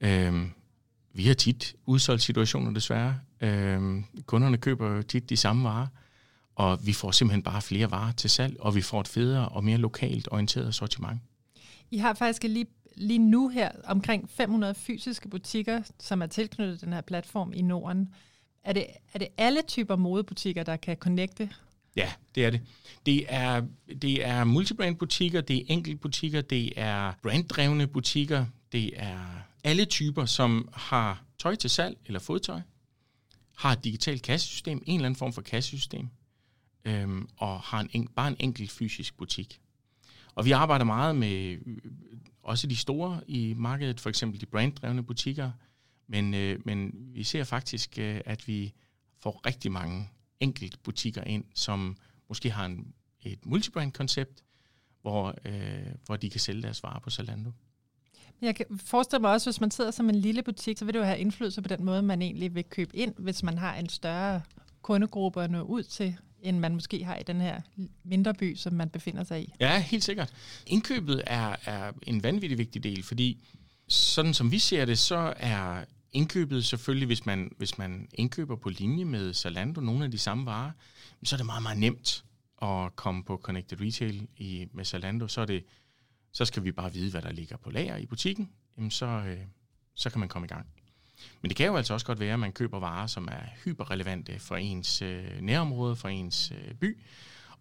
øh, 0.00 0.46
vi 1.12 1.26
har 1.26 1.34
tit 1.34 1.74
udsolgt 1.86 2.22
situationer 2.22 2.72
desværre. 2.72 3.18
Øh, 3.40 4.02
kunderne 4.26 4.56
køber 4.56 4.96
jo 4.96 5.02
tit 5.02 5.30
de 5.30 5.36
samme 5.36 5.64
varer, 5.64 5.86
og 6.54 6.86
vi 6.86 6.92
får 6.92 7.10
simpelthen 7.10 7.42
bare 7.42 7.62
flere 7.62 7.90
varer 7.90 8.12
til 8.12 8.30
salg, 8.30 8.56
og 8.60 8.74
vi 8.74 8.80
får 8.80 9.00
et 9.00 9.08
federe 9.08 9.48
og 9.48 9.64
mere 9.64 9.78
lokalt 9.78 10.28
orienteret 10.30 10.74
sortiment. 10.74 11.20
I 11.90 11.98
har 11.98 12.14
faktisk 12.14 12.42
lige, 12.42 12.66
lige 12.94 13.18
nu 13.18 13.48
her 13.48 13.70
omkring 13.84 14.30
500 14.30 14.74
fysiske 14.74 15.28
butikker, 15.28 15.82
som 16.00 16.22
er 16.22 16.26
tilknyttet 16.26 16.80
den 16.80 16.92
her 16.92 17.00
platform 17.00 17.52
i 17.52 17.62
Norden. 17.62 18.14
Er 18.64 18.72
det, 18.72 18.86
er 19.12 19.18
det 19.18 19.28
alle 19.36 19.62
typer 19.62 19.96
modebutikker, 19.96 20.62
der 20.62 20.76
kan 20.76 20.96
connecte? 20.96 21.50
Ja, 21.96 22.12
det 22.34 22.44
er 22.44 22.50
det. 22.50 22.60
Det 23.06 23.24
er, 23.28 23.62
det 24.02 24.26
er 24.26 24.44
multibrand-butikker, 24.44 25.40
det 25.40 25.56
er 25.56 25.64
enkelt 25.68 26.00
butikker, 26.00 26.40
det 26.40 26.72
er 26.76 27.12
branddrevne 27.22 27.86
butikker, 27.86 28.46
det 28.72 28.90
er 28.96 29.46
alle 29.64 29.84
typer, 29.84 30.24
som 30.24 30.68
har 30.72 31.22
tøj 31.38 31.54
til 31.54 31.70
salg 31.70 31.98
eller 32.06 32.20
fodtøj, 32.20 32.60
har 33.56 33.72
et 33.72 33.84
digitalt 33.84 34.22
kassesystem, 34.22 34.82
en 34.86 34.94
eller 34.94 35.06
anden 35.06 35.18
form 35.18 35.32
for 35.32 35.42
kassesystem, 35.42 36.08
øhm, 36.84 37.28
og 37.36 37.60
har 37.60 37.86
en, 37.92 38.08
bare 38.08 38.28
en 38.28 38.36
enkelt 38.40 38.70
fysisk 38.70 39.16
butik. 39.16 39.60
Og 40.36 40.44
vi 40.44 40.50
arbejder 40.50 40.84
meget 40.84 41.16
med 41.16 41.58
øh, 41.66 41.78
også 42.42 42.66
de 42.66 42.76
store 42.76 43.20
i 43.28 43.54
markedet, 43.56 44.00
for 44.00 44.08
eksempel 44.08 44.40
de 44.40 44.46
branddrevne 44.46 45.02
butikker, 45.02 45.50
men, 46.06 46.34
øh, 46.34 46.60
men 46.64 46.92
vi 46.94 47.22
ser 47.22 47.44
faktisk, 47.44 47.98
øh, 47.98 48.20
at 48.24 48.48
vi 48.48 48.72
får 49.18 49.46
rigtig 49.46 49.72
mange 49.72 50.10
enkelt 50.40 50.82
butikker 50.82 51.24
ind, 51.24 51.44
som 51.54 51.96
måske 52.28 52.50
har 52.50 52.64
en, 52.66 52.94
et 53.22 53.46
multibrand-koncept, 53.46 54.44
hvor, 55.02 55.34
øh, 55.44 55.94
hvor 56.06 56.16
de 56.16 56.30
kan 56.30 56.40
sælge 56.40 56.62
deres 56.62 56.82
varer 56.82 57.00
på 57.00 57.10
Zalando. 57.10 57.50
Jeg 58.40 58.56
kan 58.56 58.66
forestille 58.78 59.20
mig 59.20 59.30
også, 59.32 59.50
hvis 59.50 59.60
man 59.60 59.70
sidder 59.70 59.90
som 59.90 60.08
en 60.08 60.14
lille 60.14 60.42
butik, 60.42 60.78
så 60.78 60.84
vil 60.84 60.94
det 60.94 61.00
jo 61.00 61.04
have 61.04 61.18
indflydelse 61.18 61.62
på 61.62 61.68
den 61.68 61.84
måde, 61.84 62.02
man 62.02 62.22
egentlig 62.22 62.54
vil 62.54 62.64
købe 62.64 62.96
ind, 62.96 63.14
hvis 63.18 63.42
man 63.42 63.58
har 63.58 63.74
en 63.74 63.88
større 63.88 64.42
kundegruppe 64.82 65.42
at 65.42 65.50
nå 65.50 65.62
ud 65.62 65.82
til, 65.82 66.16
end 66.48 66.58
man 66.58 66.74
måske 66.74 67.04
har 67.04 67.16
i 67.16 67.22
den 67.22 67.40
her 67.40 67.60
mindre 68.04 68.34
by, 68.34 68.56
som 68.56 68.72
man 68.72 68.88
befinder 68.88 69.24
sig 69.24 69.42
i. 69.42 69.52
Ja, 69.60 69.80
helt 69.80 70.04
sikkert. 70.04 70.32
Indkøbet 70.66 71.22
er, 71.26 71.56
er 71.64 71.92
en 72.02 72.22
vanvittig 72.22 72.58
vigtig 72.58 72.84
del, 72.84 73.02
fordi 73.02 73.44
sådan 73.88 74.34
som 74.34 74.52
vi 74.52 74.58
ser 74.58 74.84
det, 74.84 74.98
så 74.98 75.34
er 75.36 75.84
indkøbet 76.12 76.64
selvfølgelig, 76.64 77.06
hvis 77.06 77.26
man, 77.26 77.50
hvis 77.58 77.78
man 77.78 78.08
indkøber 78.14 78.56
på 78.56 78.68
linje 78.68 79.04
med 79.04 79.34
Zalando, 79.34 79.80
nogle 79.80 80.04
af 80.04 80.10
de 80.10 80.18
samme 80.18 80.46
varer, 80.46 80.70
så 81.24 81.34
er 81.34 81.36
det 81.36 81.46
meget, 81.46 81.62
meget 81.62 81.78
nemt 81.78 82.24
at 82.62 82.96
komme 82.96 83.24
på 83.24 83.36
Connected 83.36 83.80
Retail 83.80 84.28
i, 84.36 84.68
med 84.72 84.84
Zalando. 84.84 85.28
Så, 85.28 85.40
er 85.40 85.46
det, 85.46 85.64
så 86.32 86.44
skal 86.44 86.64
vi 86.64 86.72
bare 86.72 86.92
vide, 86.92 87.10
hvad 87.10 87.22
der 87.22 87.32
ligger 87.32 87.56
på 87.56 87.70
lager 87.70 87.96
i 87.96 88.06
butikken. 88.06 88.50
Jamen 88.76 88.90
så, 88.90 89.06
øh, 89.06 89.38
så 89.94 90.10
kan 90.10 90.20
man 90.20 90.28
komme 90.28 90.46
i 90.46 90.48
gang. 90.48 90.66
Men 91.42 91.48
det 91.48 91.56
kan 91.56 91.66
jo 91.66 91.76
altså 91.76 91.94
også 91.94 92.06
godt 92.06 92.20
være, 92.20 92.32
at 92.32 92.38
man 92.38 92.52
køber 92.52 92.78
varer, 92.78 93.06
som 93.06 93.28
er 93.28 93.42
hyperrelevante 93.64 94.38
for 94.38 94.56
ens 94.56 95.02
øh, 95.02 95.40
nærområde, 95.40 95.96
for 95.96 96.08
ens 96.08 96.50
øh, 96.50 96.74
by. 96.74 96.98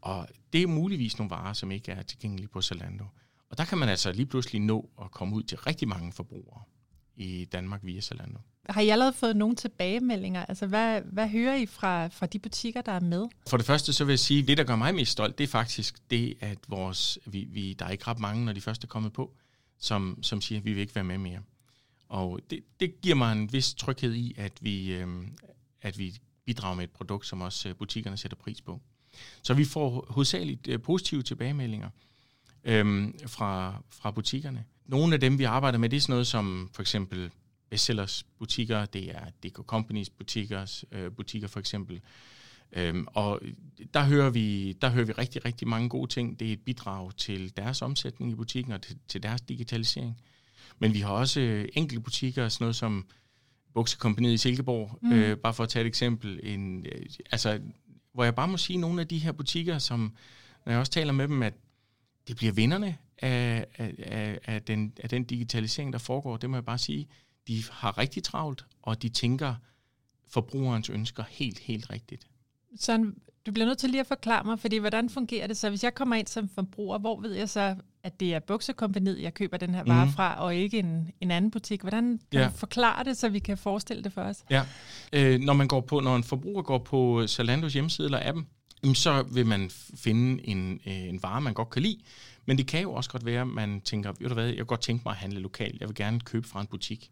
Og 0.02 0.28
det 0.54 0.64
er 0.64 0.68
muligvis 0.68 1.18
nogle 1.18 1.30
varer, 1.30 1.54
som 1.54 1.72
ikke 1.72 1.92
er 1.92 2.02
tilgængelige 2.02 2.48
på 2.48 2.62
Zalando. 2.62 3.06
Og 3.50 3.58
der 3.58 3.66
kan 3.66 3.78
man 3.78 3.90
altså 3.90 4.12
lige 4.12 4.26
pludselig 4.26 4.62
nå 4.62 4.90
at 5.02 5.12
komme 5.12 5.36
ud 5.36 5.44
til 5.44 5.58
rigtig 5.58 5.88
mange 5.88 6.12
forbrugere 6.12 6.62
i 7.16 7.46
Danmark 7.46 7.80
via 7.84 8.02
Zalando. 8.02 8.40
Har 8.70 8.82
I 8.82 8.90
allerede 8.90 9.14
fået 9.14 9.36
nogle 9.36 9.56
tilbagemeldinger? 9.56 10.46
Altså, 10.46 10.68
hvad, 10.68 11.02
hvad 11.02 11.28
hører 11.28 11.56
I 11.56 11.66
fra, 11.66 12.08
fra 12.08 12.26
de 12.26 12.40
butikker, 12.40 12.82
der 12.82 12.92
er 12.92 13.00
med? 13.00 13.26
For 13.48 13.58
det 13.58 13.66
første, 13.66 13.94
så 13.94 14.06
vil 14.06 14.12
jeg 14.12 14.20
sige, 14.20 14.42
at 14.42 14.48
det, 14.48 14.58
der 14.58 14.64
gør 14.64 14.76
mig 14.76 14.96
mest 14.96 15.12
stolt, 15.12 15.38
det 15.38 15.44
er 15.44 15.48
faktisk 15.48 15.96
det, 16.12 16.38
at 16.40 16.58
vores, 16.68 17.20
vi, 17.26 17.48
vi, 17.50 17.74
der 17.74 17.86
er 17.86 17.90
ikke 17.90 18.08
ret 18.08 18.20
mange, 18.20 18.46
når 18.46 18.54
de 18.54 18.62
første 18.62 18.86
er 18.86 18.90
kommet 18.90 19.14
på, 19.14 19.34
som, 19.80 20.20
som 20.22 20.42
siger, 20.42 20.60
at 20.60 20.66
vi 20.66 20.74
vil 20.74 20.82
ikke 20.82 20.96
være 20.96 21.04
med 21.04 21.18
mere. 21.18 21.40
Og 22.10 22.40
det, 22.50 22.64
det 22.80 23.02
giver 23.02 23.16
mig 23.16 23.32
en 23.32 23.54
vis 23.54 23.74
tryghed 23.74 24.14
i, 24.14 24.34
at 24.38 24.52
vi, 24.62 24.94
øh, 24.94 25.08
at 25.82 26.00
vi 26.00 26.18
bidrager 26.46 26.76
med 26.76 26.84
et 26.84 26.92
produkt, 26.92 27.26
som 27.26 27.42
også 27.42 27.70
øh, 27.70 27.76
butikkerne 27.76 28.18
sætter 28.18 28.38
pris 28.38 28.62
på. 28.62 28.82
Så 29.42 29.54
vi 29.54 29.66
får 29.66 30.06
hovedsageligt 30.10 30.68
øh, 30.68 30.82
positive 30.82 31.24
tilbagemeldinger 31.24 31.90
øh, 32.64 33.14
fra, 33.28 33.82
fra 33.90 34.12
butikkerne. 34.12 34.66
Nogle 34.86 35.14
af 35.14 35.20
dem, 35.20 35.40
vi 35.40 35.44
arbejder 35.44 35.78
med, 35.78 35.90
det 35.90 35.98
er 35.98 36.02
sådan 36.02 36.14
noget 36.14 36.28
som 36.28 36.70
for 36.74 36.82
eksempel 36.82 37.32
bestsellers 37.70 38.26
butikker, 38.40 38.86
det 38.86 39.16
er 39.16 39.26
DK 39.44 39.56
Companies 39.56 40.10
butikker, 40.10 40.84
øh, 40.92 41.12
butikker 41.12 41.48
for 41.48 41.60
eksempel. 41.60 42.02
Øhm, 42.72 43.08
og 43.08 43.42
der 43.94 44.04
hører, 44.04 44.30
vi, 44.30 44.74
der 44.74 44.90
hører 44.90 45.06
vi 45.06 45.12
rigtig, 45.12 45.46
rigtig 45.46 45.68
mange 45.68 45.90
gode 45.90 46.12
ting. 46.12 46.40
Det 46.40 46.50
er 46.50 46.54
et 46.54 46.62
bidrag 46.62 47.16
til 47.18 47.58
deres 47.58 47.82
omsætning 47.82 48.32
i 48.32 48.36
butikken 48.36 48.74
og 48.74 48.82
til, 48.82 48.98
til 49.08 49.24
deres 49.24 49.42
digitalisering. 49.42 50.22
Men 50.80 50.94
vi 50.94 51.00
har 51.00 51.10
også 51.10 51.40
øh, 51.40 51.68
enkelte 51.74 52.04
butikker, 52.04 52.50
sådan 52.50 52.64
noget 52.64 52.76
som 52.76 53.06
Buksekompaniet 53.74 54.34
i 54.34 54.38
Silkeborg, 54.38 55.00
mm. 55.02 55.12
øh, 55.12 55.38
bare 55.38 55.54
for 55.54 55.64
at 55.64 55.70
tage 55.70 55.82
et 55.82 55.88
eksempel. 55.88 56.40
En, 56.44 56.86
øh, 56.86 57.06
altså, 57.32 57.60
hvor 58.14 58.24
jeg 58.24 58.36
bare 58.36 58.48
må 58.48 58.58
sige, 58.58 58.78
nogle 58.78 59.02
af 59.02 59.08
de 59.08 59.18
her 59.18 59.32
butikker, 59.32 59.78
som, 59.78 60.16
når 60.66 60.72
jeg 60.72 60.80
også 60.80 60.92
taler 60.92 61.14
med 61.14 61.28
dem, 61.28 61.44
at 61.44 61.54
det 62.28 62.36
bliver 62.36 62.54
vinderne 62.54 62.98
af, 63.18 63.66
af, 63.78 64.40
af, 64.46 64.62
den, 64.62 64.94
af 65.04 65.10
den 65.10 65.24
digitalisering, 65.24 65.94
der 65.94 66.00
foregår, 66.00 66.38
det 66.38 66.50
må 66.50 66.56
jeg 66.58 66.66
bare 66.66 66.78
sige, 66.78 67.08
de 67.48 67.64
har 67.72 67.98
rigtig 67.98 68.24
travlt, 68.24 68.66
og 68.82 69.02
de 69.02 69.10
tænker 69.10 69.56
forbrugerens 70.28 70.90
ønsker 70.90 71.24
helt, 71.30 71.60
helt 71.60 71.90
rigtigt. 71.90 72.28
Så 72.76 73.12
du 73.46 73.52
bliver 73.52 73.66
nødt 73.66 73.78
til 73.78 73.90
lige 73.90 74.02
at 74.02 74.08
forklare 74.08 74.44
mig, 74.44 74.60
fordi 74.60 74.78
hvordan 74.78 75.10
fungerer 75.10 75.48
det 75.48 75.58
så? 75.58 75.70
Hvis 75.70 75.84
jeg 75.84 75.94
kommer 75.94 76.16
ind 76.16 76.28
som 76.28 76.50
forbruger, 76.50 76.98
hvor 76.98 77.22
ved 77.22 77.34
jeg 77.34 77.50
så, 77.50 77.76
at 78.06 78.20
det 78.20 78.34
er 78.34 78.40
buksekompaniet, 78.40 79.22
jeg 79.22 79.34
køber 79.34 79.58
den 79.58 79.76
her 79.76 79.84
vare 79.84 80.06
mm. 80.06 80.12
fra, 80.12 80.44
og 80.44 80.56
ikke 80.56 80.80
en, 80.80 81.12
en 81.22 81.32
anden 81.32 81.52
butik? 81.52 81.82
Hvordan 81.82 82.20
kan 82.32 82.42
ja. 82.42 82.48
du 82.48 82.52
forklare 82.52 83.04
det, 83.04 83.18
så 83.18 83.30
vi 83.30 83.40
kan 83.40 83.58
forestille 83.58 84.04
det 84.04 84.14
for 84.14 84.22
os? 84.22 84.44
Ja, 84.50 84.64
øh, 85.14 85.40
når 85.40 85.54
man 85.54 85.68
går 85.68 85.82
på, 85.82 86.00
når 86.00 86.16
en 86.16 86.24
forbruger 86.24 86.62
går 86.62 86.78
på 86.78 87.28
Zalandos 87.28 87.74
hjemmeside 87.74 88.06
eller 88.06 88.20
appen, 88.28 88.48
så 88.96 89.24
vil 89.24 89.46
man 89.46 89.70
finde 89.96 90.48
en, 90.48 90.80
øh, 90.86 90.94
en 90.94 91.24
vare, 91.24 91.42
man 91.42 91.54
godt 91.54 91.70
kan 91.70 91.82
lide. 91.82 91.98
Men 92.46 92.58
det 92.58 92.68
kan 92.68 92.82
jo 92.82 92.94
også 92.94 93.10
godt 93.10 93.26
være, 93.26 93.42
at 93.42 93.48
man 93.48 93.82
tænker, 93.82 94.14
ved 94.20 94.28
du 94.28 94.34
hvad, 94.34 94.46
jeg 94.46 94.56
kan 94.56 94.66
godt 94.66 94.82
tænke 94.82 95.04
mig 95.06 95.12
at 95.12 95.18
handle 95.18 95.40
lokalt. 95.40 95.80
Jeg 95.80 95.88
vil 95.88 95.96
gerne 95.96 96.20
købe 96.20 96.48
fra 96.48 96.62
en 96.62 96.68
butik. 96.68 97.12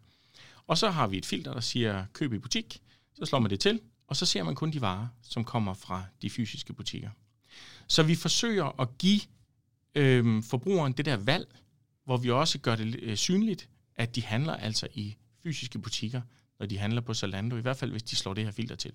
Og 0.67 0.77
så 0.77 0.89
har 0.89 1.07
vi 1.07 1.17
et 1.17 1.25
filter, 1.25 1.53
der 1.53 1.61
siger, 1.61 2.05
køb 2.13 2.33
i 2.33 2.39
butik. 2.39 2.81
Så 3.15 3.25
slår 3.25 3.39
man 3.39 3.49
det 3.49 3.59
til, 3.59 3.79
og 4.07 4.15
så 4.15 4.25
ser 4.25 4.43
man 4.43 4.55
kun 4.55 4.71
de 4.71 4.81
varer, 4.81 5.07
som 5.21 5.43
kommer 5.43 5.73
fra 5.73 6.03
de 6.21 6.29
fysiske 6.29 6.73
butikker. 6.73 7.09
Så 7.87 8.03
vi 8.03 8.15
forsøger 8.15 8.81
at 8.81 8.97
give 8.97 9.21
øh, 9.95 10.43
forbrugeren 10.43 10.93
det 10.93 11.05
der 11.05 11.17
valg, 11.17 11.47
hvor 12.05 12.17
vi 12.17 12.31
også 12.31 12.59
gør 12.59 12.75
det 12.75 12.99
øh, 13.01 13.17
synligt, 13.17 13.69
at 13.95 14.15
de 14.15 14.23
handler 14.23 14.53
altså 14.53 14.87
i 14.93 15.15
fysiske 15.43 15.79
butikker, 15.79 16.21
når 16.59 16.65
de 16.65 16.77
handler 16.77 17.01
på 17.01 17.13
Zalando, 17.13 17.57
i 17.57 17.61
hvert 17.61 17.77
fald 17.77 17.91
hvis 17.91 18.03
de 18.03 18.15
slår 18.15 18.33
det 18.33 18.43
her 18.43 18.51
filter 18.51 18.75
til. 18.75 18.91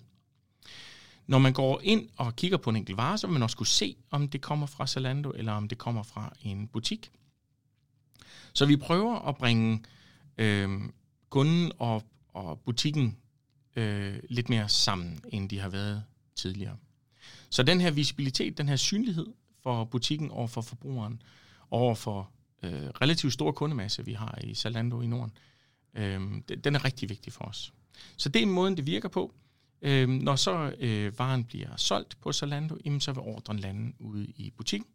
Når 1.27 1.39
man 1.39 1.53
går 1.53 1.81
ind 1.83 2.09
og 2.17 2.35
kigger 2.35 2.57
på 2.57 2.69
en 2.69 2.75
enkelt 2.75 2.97
vare, 2.97 3.17
så 3.17 3.27
vil 3.27 3.33
man 3.33 3.43
også 3.43 3.57
kunne 3.57 3.67
se, 3.67 3.95
om 4.09 4.27
det 4.27 4.41
kommer 4.41 4.65
fra 4.65 4.87
Zalando, 4.87 5.31
eller 5.31 5.51
om 5.51 5.67
det 5.67 5.77
kommer 5.77 6.03
fra 6.03 6.33
en 6.41 6.67
butik. 6.67 7.11
Så 8.53 8.65
vi 8.65 8.77
prøver 8.77 9.15
at 9.15 9.37
bringe 9.37 9.83
øh, 10.37 10.81
kunden 11.29 11.71
og, 11.79 12.03
og 12.33 12.59
butikken 12.59 13.17
øh, 13.75 14.19
lidt 14.29 14.49
mere 14.49 14.69
sammen, 14.69 15.19
end 15.29 15.49
de 15.49 15.59
har 15.59 15.69
været 15.69 16.03
tidligere. 16.35 16.77
Så 17.49 17.63
den 17.63 17.81
her 17.81 17.91
visibilitet, 17.91 18.57
den 18.57 18.69
her 18.69 18.75
synlighed 18.75 19.27
for 19.63 19.83
butikken 19.83 20.31
over 20.31 20.47
for 20.47 20.61
forbrugeren, 20.61 21.21
over 21.71 21.95
for 21.95 22.31
øh, 22.63 22.71
relativt 22.71 23.33
stor 23.33 23.51
kundemasse, 23.51 24.05
vi 24.05 24.13
har 24.13 24.39
i 24.43 24.53
Zalando 24.53 25.01
i 25.01 25.07
Norden, 25.07 25.31
øh, 25.93 26.21
den 26.63 26.75
er 26.75 26.85
rigtig 26.85 27.09
vigtig 27.09 27.33
for 27.33 27.45
os. 27.45 27.73
Så 28.17 28.29
det 28.29 28.41
er 28.41 28.45
måden, 28.45 28.77
det 28.77 28.85
virker 28.85 29.09
på. 29.09 29.33
Øh, 29.81 30.09
når 30.09 30.35
så 30.35 30.75
øh, 30.79 31.19
varen 31.19 31.43
bliver 31.43 31.75
solgt 31.75 32.21
på 32.21 32.31
Zalando, 32.31 32.77
jamen, 32.85 32.99
så 32.99 33.11
vil 33.11 33.21
ordren 33.21 33.59
lande 33.59 33.93
ude 33.99 34.25
i 34.25 34.49
butikken, 34.57 34.89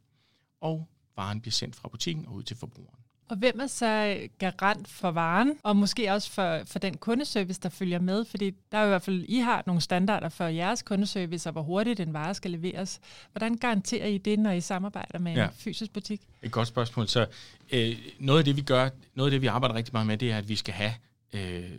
og 0.60 0.88
varen 1.16 1.40
bliver 1.40 1.52
sendt 1.52 1.76
fra 1.76 1.88
butikken 1.88 2.26
og 2.26 2.34
ud 2.34 2.42
til 2.42 2.56
forbrugeren. 2.56 3.03
Og 3.28 3.36
hvem 3.36 3.60
er 3.60 3.66
så 3.66 4.18
garant 4.38 4.88
for 4.88 5.10
varen, 5.10 5.52
og 5.62 5.76
måske 5.76 6.12
også 6.12 6.30
for, 6.30 6.62
for 6.64 6.78
den 6.78 6.96
kundeservice, 6.96 7.60
der 7.60 7.68
følger 7.68 7.98
med? 7.98 8.24
Fordi 8.24 8.50
der 8.72 8.78
er 8.78 8.84
i 8.84 8.88
hvert 8.88 9.02
fald, 9.02 9.24
I 9.28 9.38
har 9.38 9.62
nogle 9.66 9.80
standarder 9.82 10.28
for 10.28 10.44
jeres 10.44 10.82
kundeservice, 10.82 11.48
og 11.48 11.52
hvor 11.52 11.62
hurtigt 11.62 12.00
en 12.00 12.12
vare 12.12 12.34
skal 12.34 12.50
leveres. 12.50 13.00
Hvordan 13.32 13.56
garanterer 13.56 14.06
I 14.06 14.18
det, 14.18 14.38
når 14.38 14.50
I 14.50 14.60
samarbejder 14.60 15.18
med 15.18 15.34
ja. 15.34 15.44
en 15.44 15.50
fysisk 15.54 15.92
butik? 15.92 16.20
Et 16.42 16.52
godt 16.52 16.68
spørgsmål. 16.68 17.08
Så 17.08 17.26
øh, 17.72 17.96
noget 18.18 18.38
af 18.38 18.44
det, 18.44 18.56
vi 18.56 18.62
gør, 18.62 18.88
noget 19.14 19.30
af 19.30 19.30
det, 19.30 19.42
vi 19.42 19.46
arbejder 19.46 19.74
rigtig 19.74 19.92
meget 19.92 20.06
med, 20.06 20.18
det 20.18 20.32
er, 20.32 20.38
at 20.38 20.48
vi 20.48 20.56
skal 20.56 20.74
have 20.74 20.94
øh, 21.32 21.70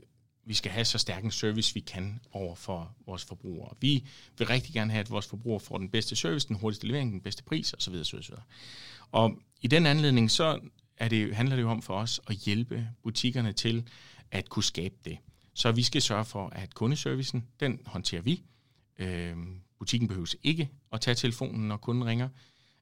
vi 0.47 0.53
skal 0.53 0.71
have 0.71 0.85
så 0.85 0.97
stærk 0.97 1.23
en 1.23 1.31
service, 1.31 1.73
vi 1.73 1.79
kan 1.79 2.19
over 2.31 2.55
for 2.55 2.95
vores 3.05 3.25
forbrugere. 3.25 3.73
Vi 3.81 4.03
vil 4.37 4.47
rigtig 4.47 4.73
gerne 4.73 4.91
have, 4.91 4.99
at 4.99 5.11
vores 5.11 5.27
forbrugere 5.27 5.59
får 5.59 5.77
den 5.77 5.89
bedste 5.89 6.15
service, 6.15 6.47
den 6.47 6.55
hurtigste 6.55 6.87
levering, 6.87 7.11
den 7.11 7.21
bedste 7.21 7.43
pris 7.43 7.73
osv. 7.73 7.93
osv. 7.93 8.33
Og 9.11 9.37
i 9.61 9.67
den 9.67 9.85
anledning, 9.85 10.31
så 10.31 10.59
er 10.97 11.07
det, 11.07 11.35
handler 11.35 11.55
det 11.55 11.63
jo 11.63 11.69
om 11.69 11.81
for 11.81 11.97
os 11.97 12.21
at 12.27 12.35
hjælpe 12.35 12.89
butikkerne 13.03 13.53
til 13.53 13.87
at 14.31 14.49
kunne 14.49 14.63
skabe 14.63 14.95
det. 15.05 15.17
Så 15.53 15.71
vi 15.71 15.83
skal 15.83 16.01
sørge 16.01 16.25
for, 16.25 16.49
at 16.49 16.73
kundeservicen, 16.73 17.47
den 17.59 17.79
håndterer 17.85 18.21
vi. 18.21 18.43
Øh, 18.99 19.37
butikken 19.79 20.07
behøves 20.07 20.35
ikke 20.43 20.69
at 20.91 21.01
tage 21.01 21.15
telefonen, 21.15 21.67
når 21.67 21.77
kunden 21.77 22.05
ringer. 22.05 22.29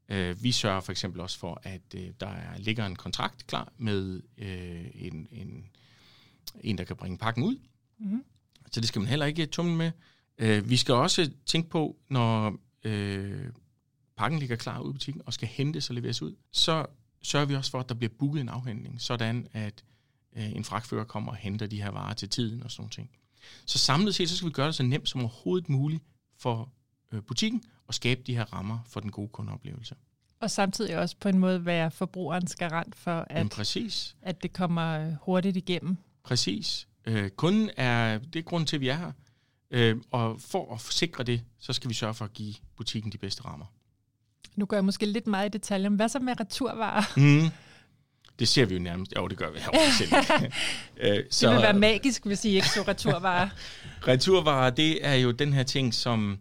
Øh, 0.09 0.43
vi 0.43 0.51
sørger 0.51 0.81
for 0.81 0.91
eksempel 0.91 1.21
også 1.21 1.39
for, 1.39 1.61
at 1.63 1.81
øh, 1.95 2.09
der 2.19 2.27
er, 2.27 2.57
ligger 2.57 2.85
en 2.85 2.95
kontrakt 2.95 3.47
klar 3.47 3.73
med 3.77 4.21
øh, 4.37 4.85
en, 4.93 5.27
en, 5.31 5.69
en, 6.61 6.77
der 6.77 6.83
kan 6.83 6.95
bringe 6.95 7.17
pakken 7.17 7.43
ud. 7.43 7.59
Mm-hmm. 7.99 8.23
Så 8.71 8.79
det 8.79 8.87
skal 8.87 8.99
man 8.99 9.09
heller 9.09 9.25
ikke 9.25 9.45
tumle 9.45 9.75
med. 9.75 9.91
Øh, 10.37 10.69
vi 10.69 10.77
skal 10.77 10.93
også 10.93 11.31
tænke 11.45 11.69
på, 11.69 11.97
når 12.09 12.57
øh, 12.83 13.45
pakken 14.17 14.39
ligger 14.39 14.55
klar 14.55 14.79
ude 14.79 14.89
i 14.89 14.93
butikken 14.93 15.21
og 15.25 15.33
skal 15.33 15.47
hentes 15.47 15.89
og 15.89 15.95
leveres 15.95 16.21
ud, 16.21 16.35
så 16.51 16.85
sørger 17.23 17.45
vi 17.45 17.55
også 17.55 17.71
for, 17.71 17.79
at 17.79 17.89
der 17.89 17.95
bliver 17.95 18.13
booket 18.19 18.41
en 18.41 18.49
afhentning, 18.49 19.01
sådan 19.01 19.47
at 19.53 19.83
øh, 20.35 20.51
en 20.51 20.63
fragtfører 20.63 21.03
kommer 21.03 21.31
og 21.31 21.37
henter 21.37 21.67
de 21.67 21.81
her 21.81 21.89
varer 21.89 22.13
til 22.13 22.29
tiden 22.29 22.63
og 22.63 22.71
sådan 22.71 22.89
noget. 22.97 23.09
Så 23.65 23.77
samlet 23.77 24.15
set, 24.15 24.29
så 24.29 24.37
skal 24.37 24.47
vi 24.47 24.53
gøre 24.53 24.67
det 24.67 24.75
så 24.75 24.83
nemt 24.83 25.09
som 25.09 25.21
overhovedet 25.21 25.69
muligt 25.69 26.03
for 26.37 26.69
øh, 27.11 27.21
butikken 27.21 27.63
at 27.89 27.95
skabe 27.95 28.21
de 28.27 28.35
her 28.35 28.53
rammer 28.53 28.79
for 28.87 28.99
den 28.99 29.11
gode 29.11 29.27
kundeoplevelse. 29.27 29.95
Og 30.39 30.51
samtidig 30.51 30.97
også 30.97 31.15
på 31.19 31.29
en 31.29 31.37
måde 31.37 31.65
være 31.65 31.91
forbrugerens 31.91 32.55
garant 32.55 32.95
for, 32.95 33.25
at, 33.29 33.49
præcis. 33.49 34.15
at 34.21 34.43
det 34.43 34.53
kommer 34.53 35.15
hurtigt 35.21 35.57
igennem. 35.57 35.97
Præcis. 36.23 36.87
Øh, 37.05 37.29
kunden 37.29 37.69
er, 37.77 38.17
det 38.17 38.39
er 38.39 38.43
grunden 38.43 38.67
til, 38.67 38.77
at 38.77 38.81
vi 38.81 38.87
er 38.87 38.97
her. 38.97 39.11
Øh, 39.71 39.97
og 40.11 40.41
for 40.41 40.73
at 40.73 40.81
sikre 40.81 41.23
det, 41.23 41.43
så 41.59 41.73
skal 41.73 41.89
vi 41.89 41.93
sørge 41.93 42.13
for 42.13 42.25
at 42.25 42.33
give 42.33 42.53
butikken 42.77 43.11
de 43.11 43.17
bedste 43.17 43.45
rammer. 43.45 43.65
Nu 44.55 44.65
går 44.65 44.77
jeg 44.77 44.85
måske 44.85 45.05
lidt 45.05 45.27
meget 45.27 45.45
i 45.45 45.57
detaljer, 45.57 45.89
men 45.89 45.95
hvad 45.95 46.09
så 46.09 46.19
med 46.19 46.39
returvarer? 46.39 47.03
Mm. 47.17 47.49
Det 48.39 48.47
ser 48.47 48.65
vi 48.65 48.73
jo 48.73 48.79
nærmest. 48.79 49.13
Jo, 49.17 49.27
det 49.27 49.37
gør 49.37 49.51
vi 49.51 49.59
her 49.59 49.69
øh, 50.97 51.23
så, 51.29 51.47
det 51.47 51.55
vil 51.55 51.63
være 51.63 51.73
magisk, 51.73 52.25
hvis 52.25 52.45
I 52.45 52.49
ikke 52.49 52.69
så 52.69 52.81
returvarer. 52.87 53.49
returvarer, 54.07 54.69
det 54.69 55.05
er 55.05 55.13
jo 55.13 55.31
den 55.31 55.53
her 55.53 55.63
ting, 55.63 55.93
som 55.93 56.39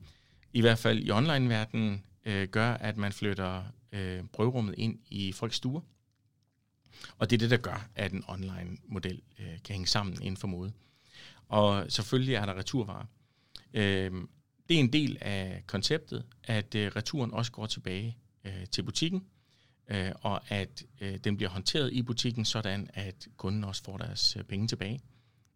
i 0.52 0.60
hvert 0.60 0.78
fald 0.78 0.98
i 0.98 1.10
online-verdenen 1.10 2.02
øh, 2.24 2.48
gør, 2.48 2.72
at 2.72 2.96
man 2.96 3.12
flytter 3.12 3.62
øh, 3.92 4.20
brøvrummet 4.32 4.74
ind 4.78 4.98
i 5.10 5.32
folks 5.32 5.56
stuer. 5.56 5.80
Og 7.18 7.30
det 7.30 7.36
er 7.36 7.38
det, 7.38 7.50
der 7.50 7.56
gør, 7.56 7.88
at 7.94 8.12
en 8.12 8.24
online-model 8.28 9.20
øh, 9.38 9.46
kan 9.64 9.72
hænge 9.72 9.86
sammen 9.86 10.22
inden 10.22 10.36
for 10.36 10.46
mode. 10.46 10.72
Og 11.48 11.86
selvfølgelig 11.88 12.34
er 12.34 12.46
der 12.46 12.54
returvarer. 12.54 13.04
Øh, 13.74 14.12
det 14.68 14.76
er 14.76 14.80
en 14.80 14.92
del 14.92 15.18
af 15.20 15.62
konceptet, 15.66 16.24
at 16.44 16.74
øh, 16.74 16.92
returen 16.96 17.34
også 17.34 17.52
går 17.52 17.66
tilbage 17.66 18.16
øh, 18.44 18.66
til 18.70 18.82
butikken, 18.82 19.24
øh, 19.88 20.10
og 20.20 20.40
at 20.48 20.84
øh, 21.00 21.18
den 21.24 21.36
bliver 21.36 21.50
håndteret 21.50 21.92
i 21.92 22.02
butikken, 22.02 22.44
sådan 22.44 22.88
at 22.94 23.28
kunden 23.36 23.64
også 23.64 23.82
får 23.84 23.96
deres 23.96 24.36
øh, 24.36 24.44
penge 24.44 24.68
tilbage, 24.68 25.00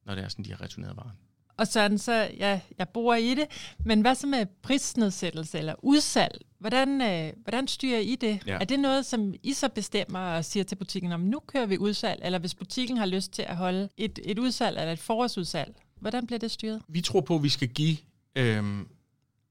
når 0.07 0.15
det 0.15 0.25
er 0.25 0.29
sådan, 0.29 0.45
de 0.45 0.51
har 0.51 0.61
returneret 0.61 0.97
varen. 0.97 1.17
Og 1.57 1.67
sådan 1.67 1.99
så, 1.99 2.31
ja, 2.39 2.61
jeg 2.79 2.89
bor 2.89 3.15
i 3.15 3.35
det, 3.35 3.75
men 3.79 4.01
hvad 4.01 4.15
så 4.15 4.27
med 4.27 4.47
prisnedsættelse 4.63 5.59
eller 5.59 5.75
udsalg? 5.79 6.41
Hvordan, 6.59 7.01
øh, 7.01 7.33
hvordan 7.43 7.69
styrer 7.69 7.99
I 7.99 8.15
det? 8.15 8.43
Ja. 8.47 8.59
Er 8.61 8.65
det 8.65 8.81
noget, 8.81 9.07
som 9.07 9.35
I 9.43 9.53
så 9.53 9.69
bestemmer 9.69 10.19
og 10.19 10.45
siger 10.45 10.65
til 10.65 10.77
butikken, 10.77 11.13
om 11.13 11.21
nu 11.21 11.41
kører 11.47 11.67
vi 11.67 11.79
udsalg, 11.79 12.21
eller 12.25 12.39
hvis 12.39 12.55
butikken 12.55 12.97
har 12.97 13.07
lyst 13.07 13.33
til 13.33 13.43
at 13.43 13.57
holde 13.57 13.89
et, 13.97 14.19
et 14.25 14.39
udsalg 14.39 14.79
eller 14.79 14.93
et 14.93 14.99
forårsudsalg? 14.99 15.77
Hvordan 16.01 16.27
bliver 16.27 16.39
det 16.39 16.51
styret? 16.51 16.83
Vi 16.89 17.01
tror 17.01 17.21
på, 17.21 17.35
at 17.35 17.43
vi 17.43 17.49
skal 17.49 17.69
give 17.69 17.97
øh, 18.37 18.65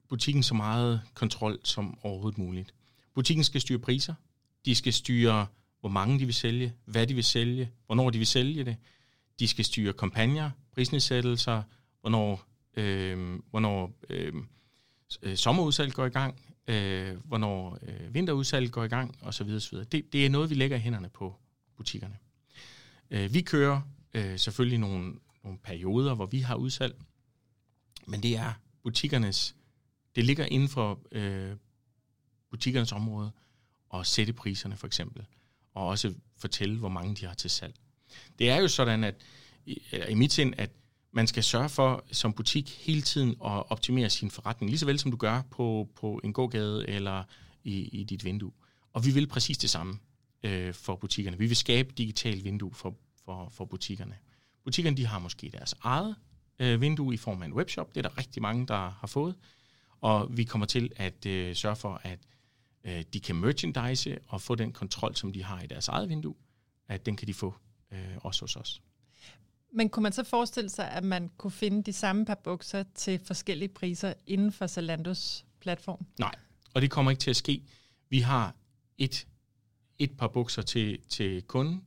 butikken 0.08 0.42
så 0.42 0.54
meget 0.54 1.02
kontrol 1.14 1.58
som 1.64 1.98
overhovedet 2.02 2.38
muligt. 2.38 2.74
Butikken 3.14 3.44
skal 3.44 3.60
styre 3.60 3.78
priser, 3.78 4.14
de 4.64 4.74
skal 4.74 4.92
styre, 4.92 5.46
hvor 5.80 5.88
mange 5.88 6.18
de 6.18 6.24
vil 6.24 6.34
sælge, 6.34 6.74
hvad 6.84 7.06
de 7.06 7.14
vil 7.14 7.24
sælge, 7.24 7.70
hvornår 7.86 8.10
de 8.10 8.18
vil 8.18 8.26
sælge 8.26 8.64
det. 8.64 8.76
De 9.38 9.48
skal 9.48 9.64
styre 9.64 9.92
kampagner, 9.92 10.50
prisnedsættelser, 10.74 11.62
hvornår, 12.00 12.46
øh, 12.76 13.38
hvornår 13.50 13.92
øh, 14.10 14.32
øh 15.22 15.36
sommerudsalg 15.36 15.92
går 15.92 16.06
i 16.06 16.08
gang, 16.08 16.40
øh, 16.66 17.16
hvornår 17.24 17.78
øh, 17.82 18.14
vinterudsalg 18.14 18.70
går 18.70 18.84
i 18.84 18.88
gang, 18.88 19.18
osv. 19.22 19.50
osv. 19.50 19.78
Det, 19.78 20.12
det 20.12 20.26
er 20.26 20.30
noget, 20.30 20.50
vi 20.50 20.54
lægger 20.54 20.76
i 20.76 20.80
hænderne 20.80 21.08
på 21.08 21.36
butikkerne. 21.76 22.16
Øh, 23.10 23.34
vi 23.34 23.40
kører 23.40 23.80
øh, 24.14 24.38
selvfølgelig 24.38 24.78
nogle, 24.78 25.14
nogle 25.44 25.58
perioder, 25.58 26.14
hvor 26.14 26.26
vi 26.26 26.40
har 26.40 26.54
udsalg, 26.54 26.94
men 28.06 28.22
det 28.22 28.36
er 28.36 28.52
butikkernes 28.82 29.56
det 30.16 30.24
ligger 30.24 30.44
inden 30.44 30.68
for 30.68 31.00
øh, 31.12 31.56
butikkernes 32.50 32.92
område 32.92 33.30
at 33.94 34.06
sætte 34.06 34.32
priserne 34.32 34.76
for 34.76 34.86
eksempel, 34.86 35.26
og 35.74 35.86
også 35.86 36.14
fortælle, 36.36 36.78
hvor 36.78 36.88
mange 36.88 37.14
de 37.14 37.26
har 37.26 37.34
til 37.34 37.50
salg. 37.50 37.74
Det 38.38 38.50
er 38.50 38.56
jo 38.56 38.68
sådan, 38.68 39.04
at 39.04 39.14
i, 39.66 39.80
i 40.08 40.14
mit 40.14 40.32
sind, 40.32 40.54
at 40.58 40.70
man 41.12 41.26
skal 41.26 41.42
sørge 41.42 41.68
for 41.68 42.04
som 42.12 42.32
butik 42.32 42.70
hele 42.86 43.02
tiden 43.02 43.30
at 43.30 43.70
optimere 43.70 44.10
sin 44.10 44.30
forretning, 44.30 44.70
lige 44.70 44.78
så 44.78 44.86
vel 44.86 44.98
som 44.98 45.10
du 45.10 45.16
gør 45.16 45.42
på, 45.50 45.88
på 45.94 46.20
en 46.24 46.32
gågade 46.32 46.88
eller 46.88 47.24
i, 47.64 47.82
i 47.82 48.04
dit 48.04 48.24
vindue. 48.24 48.52
Og 48.92 49.04
vi 49.06 49.10
vil 49.10 49.26
præcis 49.26 49.58
det 49.58 49.70
samme 49.70 49.98
øh, 50.42 50.74
for 50.74 50.96
butikkerne. 50.96 51.38
Vi 51.38 51.46
vil 51.46 51.56
skabe 51.56 51.92
digitalt 51.98 52.44
vindue 52.44 52.74
for, 52.74 52.96
for, 53.24 53.48
for 53.52 53.64
butikkerne. 53.64 54.16
Butikkerne 54.64 54.96
de 54.96 55.06
har 55.06 55.18
måske 55.18 55.50
deres 55.52 55.74
eget 55.80 56.16
øh, 56.58 56.80
vindue 56.80 57.14
i 57.14 57.16
form 57.16 57.42
af 57.42 57.46
en 57.46 57.52
webshop. 57.52 57.94
Det 57.94 58.04
er 58.04 58.08
der 58.08 58.18
rigtig 58.18 58.42
mange, 58.42 58.66
der 58.66 58.90
har 58.90 59.06
fået. 59.06 59.34
Og 60.00 60.36
vi 60.36 60.44
kommer 60.44 60.66
til 60.66 60.92
at 60.96 61.26
øh, 61.26 61.54
sørge 61.54 61.76
for, 61.76 62.00
at 62.04 62.18
øh, 62.84 63.04
de 63.12 63.20
kan 63.20 63.36
merchandise 63.36 64.18
og 64.26 64.40
få 64.40 64.54
den 64.54 64.72
kontrol, 64.72 65.16
som 65.16 65.32
de 65.32 65.44
har 65.44 65.62
i 65.62 65.66
deres 65.66 65.88
eget 65.88 66.08
vindue, 66.08 66.34
at 66.88 67.06
den 67.06 67.16
kan 67.16 67.28
de 67.28 67.34
få 67.34 67.54
øh, 67.92 68.16
også 68.20 68.40
hos 68.42 68.56
os. 68.56 68.82
Men 69.72 69.88
kunne 69.88 70.02
man 70.02 70.12
så 70.12 70.24
forestille 70.24 70.70
sig, 70.70 70.90
at 70.90 71.04
man 71.04 71.30
kunne 71.36 71.50
finde 71.50 71.82
de 71.82 71.92
samme 71.92 72.24
par 72.24 72.40
bukser 72.44 72.84
til 72.94 73.20
forskellige 73.24 73.68
priser 73.68 74.14
inden 74.26 74.52
for 74.52 74.66
Zalandos 74.66 75.44
platform? 75.60 76.06
Nej, 76.18 76.34
og 76.74 76.82
det 76.82 76.90
kommer 76.90 77.10
ikke 77.10 77.20
til 77.20 77.30
at 77.30 77.36
ske. 77.36 77.62
Vi 78.08 78.18
har 78.20 78.54
et, 78.98 79.26
et 79.98 80.16
par 80.16 80.28
bukser 80.28 80.62
til, 80.62 80.98
til 81.08 81.42
kunden, 81.42 81.82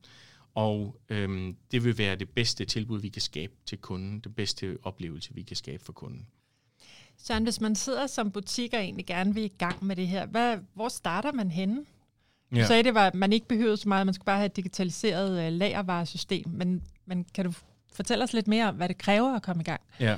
og 0.55 1.01
øhm, 1.09 1.57
det 1.71 1.83
vil 1.83 1.97
være 1.97 2.15
det 2.15 2.29
bedste 2.29 2.65
tilbud, 2.65 3.01
vi 3.01 3.09
kan 3.09 3.21
skabe 3.21 3.53
til 3.65 3.77
kunden, 3.77 4.19
det 4.19 4.35
bedste 4.35 4.77
oplevelse, 4.83 5.33
vi 5.33 5.41
kan 5.41 5.55
skabe 5.55 5.83
for 5.83 5.93
kunden. 5.93 6.27
Søren, 7.23 7.43
hvis 7.43 7.61
man 7.61 7.75
sidder 7.75 8.07
som 8.07 8.31
butik 8.31 8.73
og 8.73 8.79
egentlig 8.79 9.05
gerne 9.05 9.33
vil 9.33 9.43
i 9.43 9.53
gang 9.57 9.85
med 9.85 9.95
det 9.95 10.07
her, 10.07 10.25
hvad, 10.25 10.57
hvor 10.73 10.89
starter 10.89 11.31
man 11.31 11.51
henne? 11.51 11.85
Ja. 12.55 12.61
Du 12.61 12.67
sagde, 12.67 12.83
det 12.83 12.93
var, 12.93 13.07
at 13.07 13.15
man 13.15 13.33
ikke 13.33 13.47
behøvede 13.47 13.77
så 13.77 13.89
meget, 13.89 14.07
man 14.07 14.13
skulle 14.13 14.25
bare 14.25 14.37
have 14.37 14.45
et 14.45 14.55
digitaliseret 14.55 15.47
uh, 15.47 15.53
lagervaresystem, 15.53 16.49
men, 16.49 16.83
men 17.05 17.25
kan 17.33 17.45
du 17.45 17.53
fortælle 17.93 18.23
os 18.23 18.33
lidt 18.33 18.47
mere 18.47 18.67
om, 18.69 18.75
hvad 18.75 18.89
det 18.89 18.97
kræver 18.97 19.35
at 19.35 19.41
komme 19.41 19.61
i 19.61 19.63
gang? 19.63 19.81
Ja, 19.99 20.17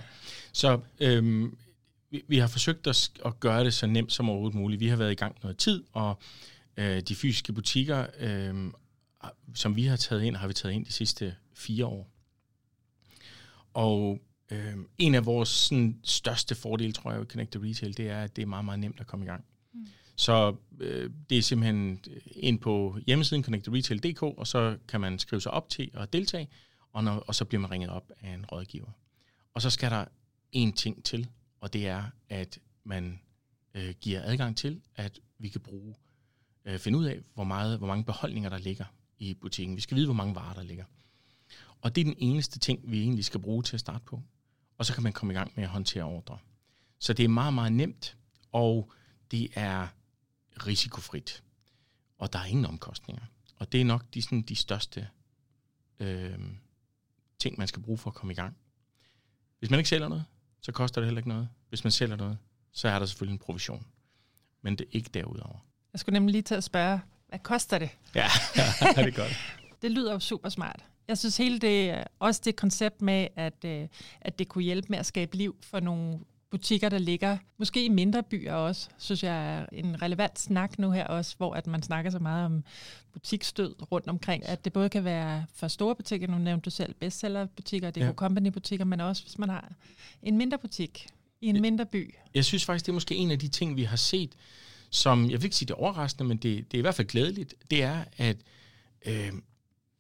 så 0.51 0.79
øhm, 1.00 1.58
vi, 2.10 2.24
vi 2.27 2.38
har 2.38 2.48
forsøgt 2.48 2.88
at, 2.88 3.12
at 3.25 3.39
gøre 3.39 3.63
det 3.63 3.74
så 3.74 3.88
nemt 3.88 4.13
som 4.13 4.29
overhovedet 4.29 4.60
muligt. 4.60 4.79
Vi 4.79 4.88
har 4.88 4.96
været 4.96 5.12
i 5.12 5.15
gang 5.15 5.36
noget 5.43 5.58
tid, 5.58 5.84
og 5.93 6.20
øh, 6.77 7.01
de 7.01 7.15
fysiske 7.15 7.53
butikker, 7.53 8.05
øh, 8.20 8.72
som 9.55 9.75
vi 9.75 9.86
har 9.86 9.96
taget 9.96 10.24
ind, 10.24 10.36
har 10.36 10.48
vi 10.48 10.53
taget 10.53 10.74
ind 10.74 10.86
de 10.86 10.91
sidste 10.91 11.36
fire 11.53 11.86
år. 11.86 12.08
Og 13.74 14.20
øh, 14.51 14.75
en 14.98 15.15
af 15.15 15.25
vores 15.25 15.50
sådan, 15.50 16.00
største 16.03 16.55
fordele, 16.55 16.93
tror 16.93 17.12
jeg, 17.12 17.20
ved 17.20 17.27
Connected 17.27 17.62
Retail, 17.63 17.98
det 17.98 18.10
er, 18.10 18.24
at 18.24 18.36
det 18.36 18.41
er 18.41 18.46
meget, 18.46 18.65
meget 18.65 18.79
nemt 18.79 19.00
at 19.00 19.08
komme 19.08 19.25
i 19.25 19.27
gang. 19.27 19.46
Mm. 19.74 19.88
Så 20.15 20.55
øh, 20.79 21.10
det 21.29 21.38
er 21.38 21.41
simpelthen 21.41 22.00
ind 22.36 22.60
på 22.60 22.98
hjemmesiden 23.08 23.43
connectedretail.dk, 23.43 24.24
og 24.24 24.48
så 24.48 24.77
kan 24.88 25.01
man 25.01 25.20
skrive 25.20 25.41
sig 25.41 25.51
op 25.51 25.70
til 25.70 25.91
at 25.93 26.13
deltage, 26.13 26.48
og, 26.93 27.03
når, 27.03 27.12
og 27.12 27.36
så 27.36 27.46
bliver 27.46 27.62
man 27.62 27.72
ringet 27.72 27.89
op 27.89 28.12
af 28.20 28.34
en 28.34 28.46
rådgiver. 28.46 28.91
Og 29.53 29.62
så 29.62 29.70
skal 29.70 29.91
der 29.91 30.05
en 30.51 30.74
ting 30.74 31.03
til, 31.03 31.27
og 31.62 31.74
det 31.74 31.88
er, 31.88 32.03
at 32.29 32.60
man 32.84 33.20
øh, 33.74 33.93
giver 34.01 34.22
adgang 34.24 34.58
til, 34.58 34.81
at 34.96 35.20
vi 35.39 35.50
kan 35.50 35.62
bruge, 35.62 35.96
øh, 36.65 36.79
finde 36.79 37.00
ud 37.00 37.05
af, 37.05 37.20
hvor, 37.34 37.43
meget, 37.43 37.77
hvor 37.77 37.88
mange 37.88 38.03
beholdninger 38.03 38.50
der 38.50 38.58
ligger 38.58 38.86
i 39.20 39.34
butikken. 39.34 39.75
Vi 39.75 39.81
skal 39.81 39.98
vide, 39.98 40.08
hvor 40.08 40.13
mange 40.13 40.36
varer 40.36 40.53
der 40.53 40.63
ligger. 40.63 40.86
Og 41.81 41.96
det 41.96 42.01
er 42.01 42.05
den 42.05 42.15
eneste 42.17 42.60
ting, 42.60 42.91
vi 42.91 43.01
egentlig 43.01 43.25
skal 43.25 43.39
bruge 43.39 43.63
til 43.63 43.75
at 43.75 43.79
starte 43.79 44.03
på. 44.05 44.22
Og 44.81 44.85
så 44.85 44.93
kan 44.93 45.03
man 45.03 45.13
komme 45.13 45.33
i 45.33 45.38
gang 45.38 45.51
med 45.55 45.63
at 45.63 45.69
håndtere 45.69 46.03
ordre. 46.03 46.38
Så 47.00 47.13
det 47.13 47.23
er 47.25 47.29
meget, 47.29 47.53
meget 47.53 47.73
nemt, 47.73 48.17
og 48.51 48.91
det 49.31 49.50
er 49.55 49.88
risikofrit. 50.67 51.43
Og 52.17 52.33
der 52.33 52.39
er 52.39 52.45
ingen 52.45 52.65
omkostninger. 52.65 53.23
Og 53.55 53.71
det 53.71 53.81
er 53.81 53.85
nok 53.85 54.05
de, 54.13 54.21
sådan, 54.21 54.41
de 54.41 54.55
største 54.55 55.07
øh, 56.00 56.39
ting, 57.39 57.57
man 57.57 57.67
skal 57.67 57.81
bruge 57.81 57.97
for 57.97 58.09
at 58.09 58.13
komme 58.13 58.33
i 58.33 58.35
gang. 58.35 58.57
Hvis 59.59 59.69
man 59.69 59.79
ikke 59.79 59.89
sælger 59.89 60.07
noget, 60.07 60.25
så 60.61 60.71
koster 60.71 61.01
det 61.01 61.07
heller 61.07 61.19
ikke 61.19 61.29
noget. 61.29 61.50
Hvis 61.69 61.83
man 61.83 61.91
sælger 61.91 62.15
noget, 62.15 62.38
så 62.71 62.88
er 62.88 63.00
der 63.00 63.05
selvfølgelig 63.05 63.33
en 63.33 63.39
provision. 63.39 63.85
Men 64.61 64.75
det 64.75 64.85
er 64.85 64.89
ikke 64.91 65.09
derudover. 65.13 65.65
Jeg 65.93 66.00
skulle 66.00 66.13
nemlig 66.13 66.31
lige 66.31 66.41
til 66.41 66.55
at 66.55 66.63
spørge, 66.63 67.01
hvad 67.27 67.39
koster 67.39 67.77
det? 67.77 67.89
Ja, 68.15 68.27
det 68.95 69.07
er 69.07 69.15
godt. 69.15 69.55
det 69.81 69.91
lyder 69.91 70.13
jo 70.13 70.19
super 70.19 70.50
smart. 70.50 70.85
Jeg 71.12 71.18
synes 71.18 71.38
hele 71.38 71.60
det, 71.60 72.03
også 72.20 72.41
det 72.46 72.56
koncept 72.56 73.01
med, 73.01 73.27
at, 73.36 73.65
øh, 73.65 73.88
at 74.22 74.39
det 74.39 74.48
kunne 74.48 74.63
hjælpe 74.63 74.88
med 74.89 74.98
at 74.98 75.06
skabe 75.06 75.36
liv 75.36 75.56
for 75.62 75.80
nogle 75.80 76.20
butikker, 76.51 76.89
der 76.89 76.98
ligger 76.98 77.38
måske 77.58 77.86
i 77.86 77.89
mindre 77.89 78.24
byer 78.24 78.53
også, 78.53 78.89
synes 78.98 79.24
jeg 79.24 79.58
er 79.58 79.65
en 79.72 80.01
relevant 80.01 80.39
snak 80.39 80.80
nu 80.80 80.91
her 80.91 81.06
også, 81.06 81.38
hvor 81.38 81.54
at 81.54 81.67
man 81.67 81.84
snakker 81.84 82.12
så 82.12 82.19
meget 82.19 82.45
om 82.45 82.63
butikstød 83.13 83.91
rundt 83.91 84.08
omkring, 84.08 84.45
at 84.45 84.65
det 84.65 84.74
både 84.74 84.89
kan 84.89 85.04
være 85.04 85.45
for 85.54 85.67
store 85.67 85.95
butikker, 85.95 86.28
nu 86.28 86.38
nævnte 86.38 86.65
du 86.65 86.69
selv 86.69 86.93
bestsellerbutikker, 86.93 87.91
det 87.91 88.04
er 88.04 88.08
ja. 88.08 88.13
company-butikker, 88.13 88.86
men 88.86 89.02
også 89.02 89.24
hvis 89.24 89.39
man 89.39 89.50
har 89.50 89.71
en 90.24 90.38
mindre 90.38 90.58
butik 90.58 91.08
i 91.41 91.47
en 91.47 91.62
mindre 91.62 91.86
by. 91.86 92.15
Jeg 92.34 92.45
synes 92.45 92.65
faktisk, 92.65 92.86
det 92.86 92.91
er 92.91 92.93
måske 92.93 93.15
en 93.15 93.32
af 93.32 93.39
de 93.39 93.47
ting, 93.47 93.76
vi 93.76 93.84
har 93.84 93.97
set, 93.97 94.36
som, 94.89 95.30
jeg 95.30 95.39
vil 95.39 95.43
ikke 95.43 95.56
sige 95.56 95.67
det 95.67 95.76
overraskende, 95.76 96.28
men 96.28 96.38
det, 96.38 96.71
det 96.71 96.78
er 96.78 96.80
i 96.80 96.82
hvert 96.82 96.95
fald 96.95 97.08
glædeligt, 97.08 97.56
det 97.71 97.84
er, 97.84 98.04
at, 98.17 98.38
øh, 99.06 99.32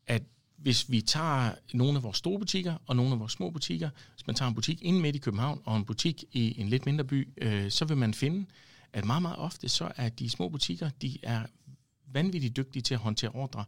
at 0.07 0.23
hvis 0.61 0.91
vi 0.91 1.01
tager 1.01 1.51
nogle 1.73 1.97
af 1.97 2.03
vores 2.03 2.17
store 2.17 2.39
butikker 2.39 2.75
og 2.87 2.95
nogle 2.95 3.11
af 3.11 3.19
vores 3.19 3.31
små 3.31 3.49
butikker, 3.49 3.89
hvis 4.15 4.27
man 4.27 4.35
tager 4.35 4.49
en 4.49 4.55
butik 4.55 4.81
inde 4.81 5.01
midt 5.01 5.15
i 5.15 5.19
København 5.19 5.61
og 5.65 5.77
en 5.77 5.85
butik 5.85 6.23
i 6.31 6.61
en 6.61 6.69
lidt 6.69 6.85
mindre 6.85 7.03
by, 7.03 7.27
øh, 7.37 7.71
så 7.71 7.85
vil 7.85 7.97
man 7.97 8.13
finde, 8.13 8.45
at 8.93 9.05
meget, 9.05 9.21
meget 9.21 9.37
ofte 9.37 9.69
så 9.69 9.91
er 9.95 10.09
de 10.09 10.29
små 10.29 10.49
butikker, 10.49 10.89
de 10.89 11.17
er 11.23 11.45
vanvittigt 12.07 12.57
dygtige 12.57 12.81
til 12.81 12.93
at 12.93 12.99
håndtere 12.99 13.31
ordre, 13.31 13.65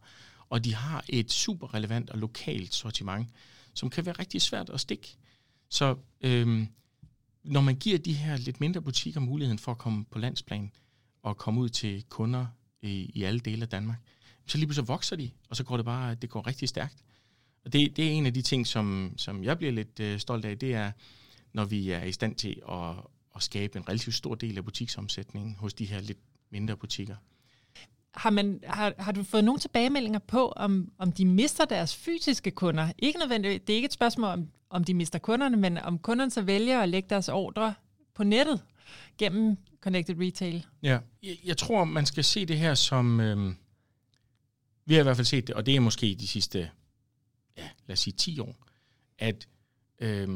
og 0.48 0.64
de 0.64 0.74
har 0.74 1.04
et 1.08 1.32
super 1.32 1.74
relevant 1.74 2.10
og 2.10 2.18
lokalt 2.18 2.74
sortiment, 2.74 3.28
som 3.74 3.90
kan 3.90 4.06
være 4.06 4.14
rigtig 4.18 4.42
svært 4.42 4.70
at 4.70 4.80
stikke. 4.80 5.16
Så 5.68 5.96
øh, 6.20 6.66
når 7.44 7.60
man 7.60 7.76
giver 7.76 7.98
de 7.98 8.12
her 8.12 8.36
lidt 8.36 8.60
mindre 8.60 8.82
butikker 8.82 9.20
muligheden 9.20 9.58
for 9.58 9.72
at 9.72 9.78
komme 9.78 10.04
på 10.04 10.18
landsplan 10.18 10.70
og 11.22 11.36
komme 11.36 11.60
ud 11.60 11.68
til 11.68 12.04
kunder 12.08 12.46
i, 12.82 13.10
i 13.14 13.22
alle 13.22 13.40
dele 13.40 13.62
af 13.62 13.68
Danmark, 13.68 13.98
så 14.46 14.58
lige 14.58 14.66
pludselig 14.66 14.88
vokser 14.88 15.16
de, 15.16 15.30
og 15.48 15.56
så 15.56 15.64
går 15.64 15.76
det 15.76 15.86
bare, 15.86 16.14
det 16.14 16.30
går 16.30 16.46
rigtig 16.46 16.68
stærkt. 16.68 16.96
Og 17.64 17.72
det, 17.72 17.96
det 17.96 18.06
er 18.06 18.10
en 18.10 18.26
af 18.26 18.34
de 18.34 18.42
ting, 18.42 18.66
som, 18.66 19.14
som 19.16 19.44
jeg 19.44 19.58
bliver 19.58 19.72
lidt 19.72 20.00
øh, 20.00 20.18
stolt 20.18 20.44
af, 20.44 20.58
det 20.58 20.74
er, 20.74 20.92
når 21.52 21.64
vi 21.64 21.90
er 21.90 22.02
i 22.02 22.12
stand 22.12 22.34
til 22.34 22.62
at, 22.70 22.90
at 23.36 23.42
skabe 23.42 23.78
en 23.78 23.88
relativt 23.88 24.14
stor 24.14 24.34
del 24.34 24.56
af 24.56 24.64
butiksomsætningen 24.64 25.56
hos 25.58 25.74
de 25.74 25.84
her 25.84 26.00
lidt 26.00 26.18
mindre 26.50 26.76
butikker. 26.76 27.16
Har, 28.14 28.30
man, 28.30 28.60
har, 28.66 28.94
har 28.98 29.12
du 29.12 29.22
fået 29.22 29.44
nogle 29.44 29.60
tilbagemeldinger 29.60 30.18
på, 30.18 30.48
om, 30.48 30.92
om 30.98 31.12
de 31.12 31.24
mister 31.24 31.64
deres 31.64 31.96
fysiske 31.96 32.50
kunder? 32.50 32.92
Ikke 32.98 33.18
nødvendigt, 33.18 33.66
det 33.66 33.72
er 33.72 33.76
ikke 33.76 33.86
et 33.86 33.92
spørgsmål 33.92 34.28
om, 34.30 34.48
om 34.70 34.84
de 34.84 34.94
mister 34.94 35.18
kunderne, 35.18 35.56
men 35.56 35.78
om 35.78 35.98
kunderne 35.98 36.30
så 36.30 36.42
vælger 36.42 36.80
at 36.80 36.88
lægge 36.88 37.08
deres 37.10 37.28
ordre 37.28 37.74
på 38.14 38.24
nettet 38.24 38.62
gennem 39.18 39.56
Connected 39.80 40.20
Retail? 40.20 40.66
Ja, 40.82 40.98
jeg, 41.22 41.36
jeg 41.44 41.56
tror, 41.56 41.84
man 41.84 42.06
skal 42.06 42.24
se 42.24 42.46
det 42.46 42.58
her 42.58 42.74
som... 42.74 43.20
Øh, 43.20 43.54
vi 44.86 44.94
har 44.94 45.00
i 45.00 45.02
hvert 45.02 45.16
fald 45.16 45.26
set 45.26 45.46
det, 45.46 45.54
og 45.54 45.66
det 45.66 45.76
er 45.76 45.80
måske 45.80 46.16
de 46.20 46.28
sidste, 46.28 46.70
ja, 47.56 47.68
lad 47.86 47.92
os 47.92 48.00
sige 48.00 48.14
10 48.14 48.38
år, 48.38 48.56
at 49.18 49.48
øh, 49.98 50.28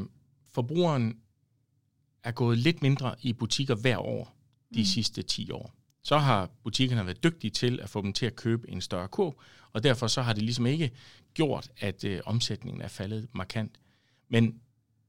forbrugeren 0.51 1.17
er 2.23 2.31
gået 2.31 2.57
lidt 2.57 2.81
mindre 2.81 3.15
i 3.21 3.33
butikker 3.33 3.75
hver 3.75 3.97
år 3.97 4.35
de 4.73 4.79
mm. 4.79 4.85
sidste 4.85 5.21
10 5.21 5.51
år. 5.51 5.73
Så 6.03 6.17
har 6.17 6.49
butikkerne 6.63 7.05
været 7.05 7.23
dygtige 7.23 7.51
til 7.51 7.79
at 7.79 7.89
få 7.89 8.01
dem 8.01 8.13
til 8.13 8.25
at 8.25 8.35
købe 8.35 8.69
en 8.69 8.81
større 8.81 9.07
kurv, 9.07 9.41
og 9.73 9.83
derfor 9.83 10.07
så 10.07 10.21
har 10.21 10.33
det 10.33 10.43
ligesom 10.43 10.65
ikke 10.65 10.91
gjort, 11.33 11.69
at 11.77 12.03
øh, 12.03 12.21
omsætningen 12.25 12.81
er 12.81 12.87
faldet 12.87 13.27
markant. 13.33 13.79
Men 14.29 14.59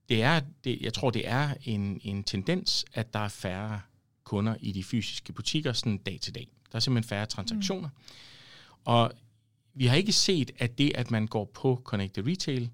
det 0.08 0.22
er, 0.22 0.40
det, 0.64 0.80
jeg 0.80 0.92
tror, 0.92 1.10
det 1.10 1.28
er 1.28 1.54
en, 1.64 2.00
en 2.04 2.24
tendens, 2.24 2.84
at 2.92 3.12
der 3.12 3.18
er 3.18 3.28
færre 3.28 3.80
kunder 4.24 4.56
i 4.60 4.72
de 4.72 4.84
fysiske 4.84 5.32
butikker 5.32 5.72
sådan 5.72 5.98
dag 5.98 6.18
til 6.20 6.34
dag. 6.34 6.48
Der 6.72 6.76
er 6.76 6.80
simpelthen 6.80 7.08
færre 7.08 7.26
transaktioner. 7.26 7.88
Mm. 7.88 8.82
Og 8.84 9.12
vi 9.80 9.86
har 9.86 9.96
ikke 9.96 10.12
set, 10.12 10.50
at 10.58 10.78
det, 10.78 10.92
at 10.94 11.10
man 11.10 11.26
går 11.26 11.44
på 11.54 11.82
Connected 11.84 12.26
Retail, 12.26 12.70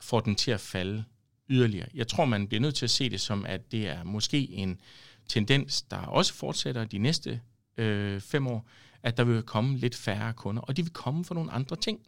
får 0.00 0.20
den 0.20 0.34
til 0.34 0.50
at 0.50 0.60
falde 0.60 1.04
yderligere. 1.48 1.88
Jeg 1.94 2.08
tror, 2.08 2.24
man 2.24 2.48
bliver 2.48 2.60
nødt 2.60 2.74
til 2.74 2.86
at 2.86 2.90
se 2.90 3.10
det 3.10 3.20
som, 3.20 3.46
at 3.46 3.72
det 3.72 3.88
er 3.88 4.04
måske 4.04 4.50
en 4.50 4.80
tendens, 5.28 5.82
der 5.82 5.96
også 5.96 6.34
fortsætter 6.34 6.84
de 6.84 6.98
næste 6.98 7.40
øh, 7.76 8.20
fem 8.20 8.46
år, 8.46 8.68
at 9.02 9.16
der 9.16 9.24
vil 9.24 9.42
komme 9.42 9.76
lidt 9.78 9.94
færre 9.94 10.32
kunder, 10.32 10.62
og 10.62 10.76
de 10.76 10.82
vil 10.82 10.92
komme 10.92 11.24
for 11.24 11.34
nogle 11.34 11.50
andre 11.50 11.76
ting. 11.76 12.00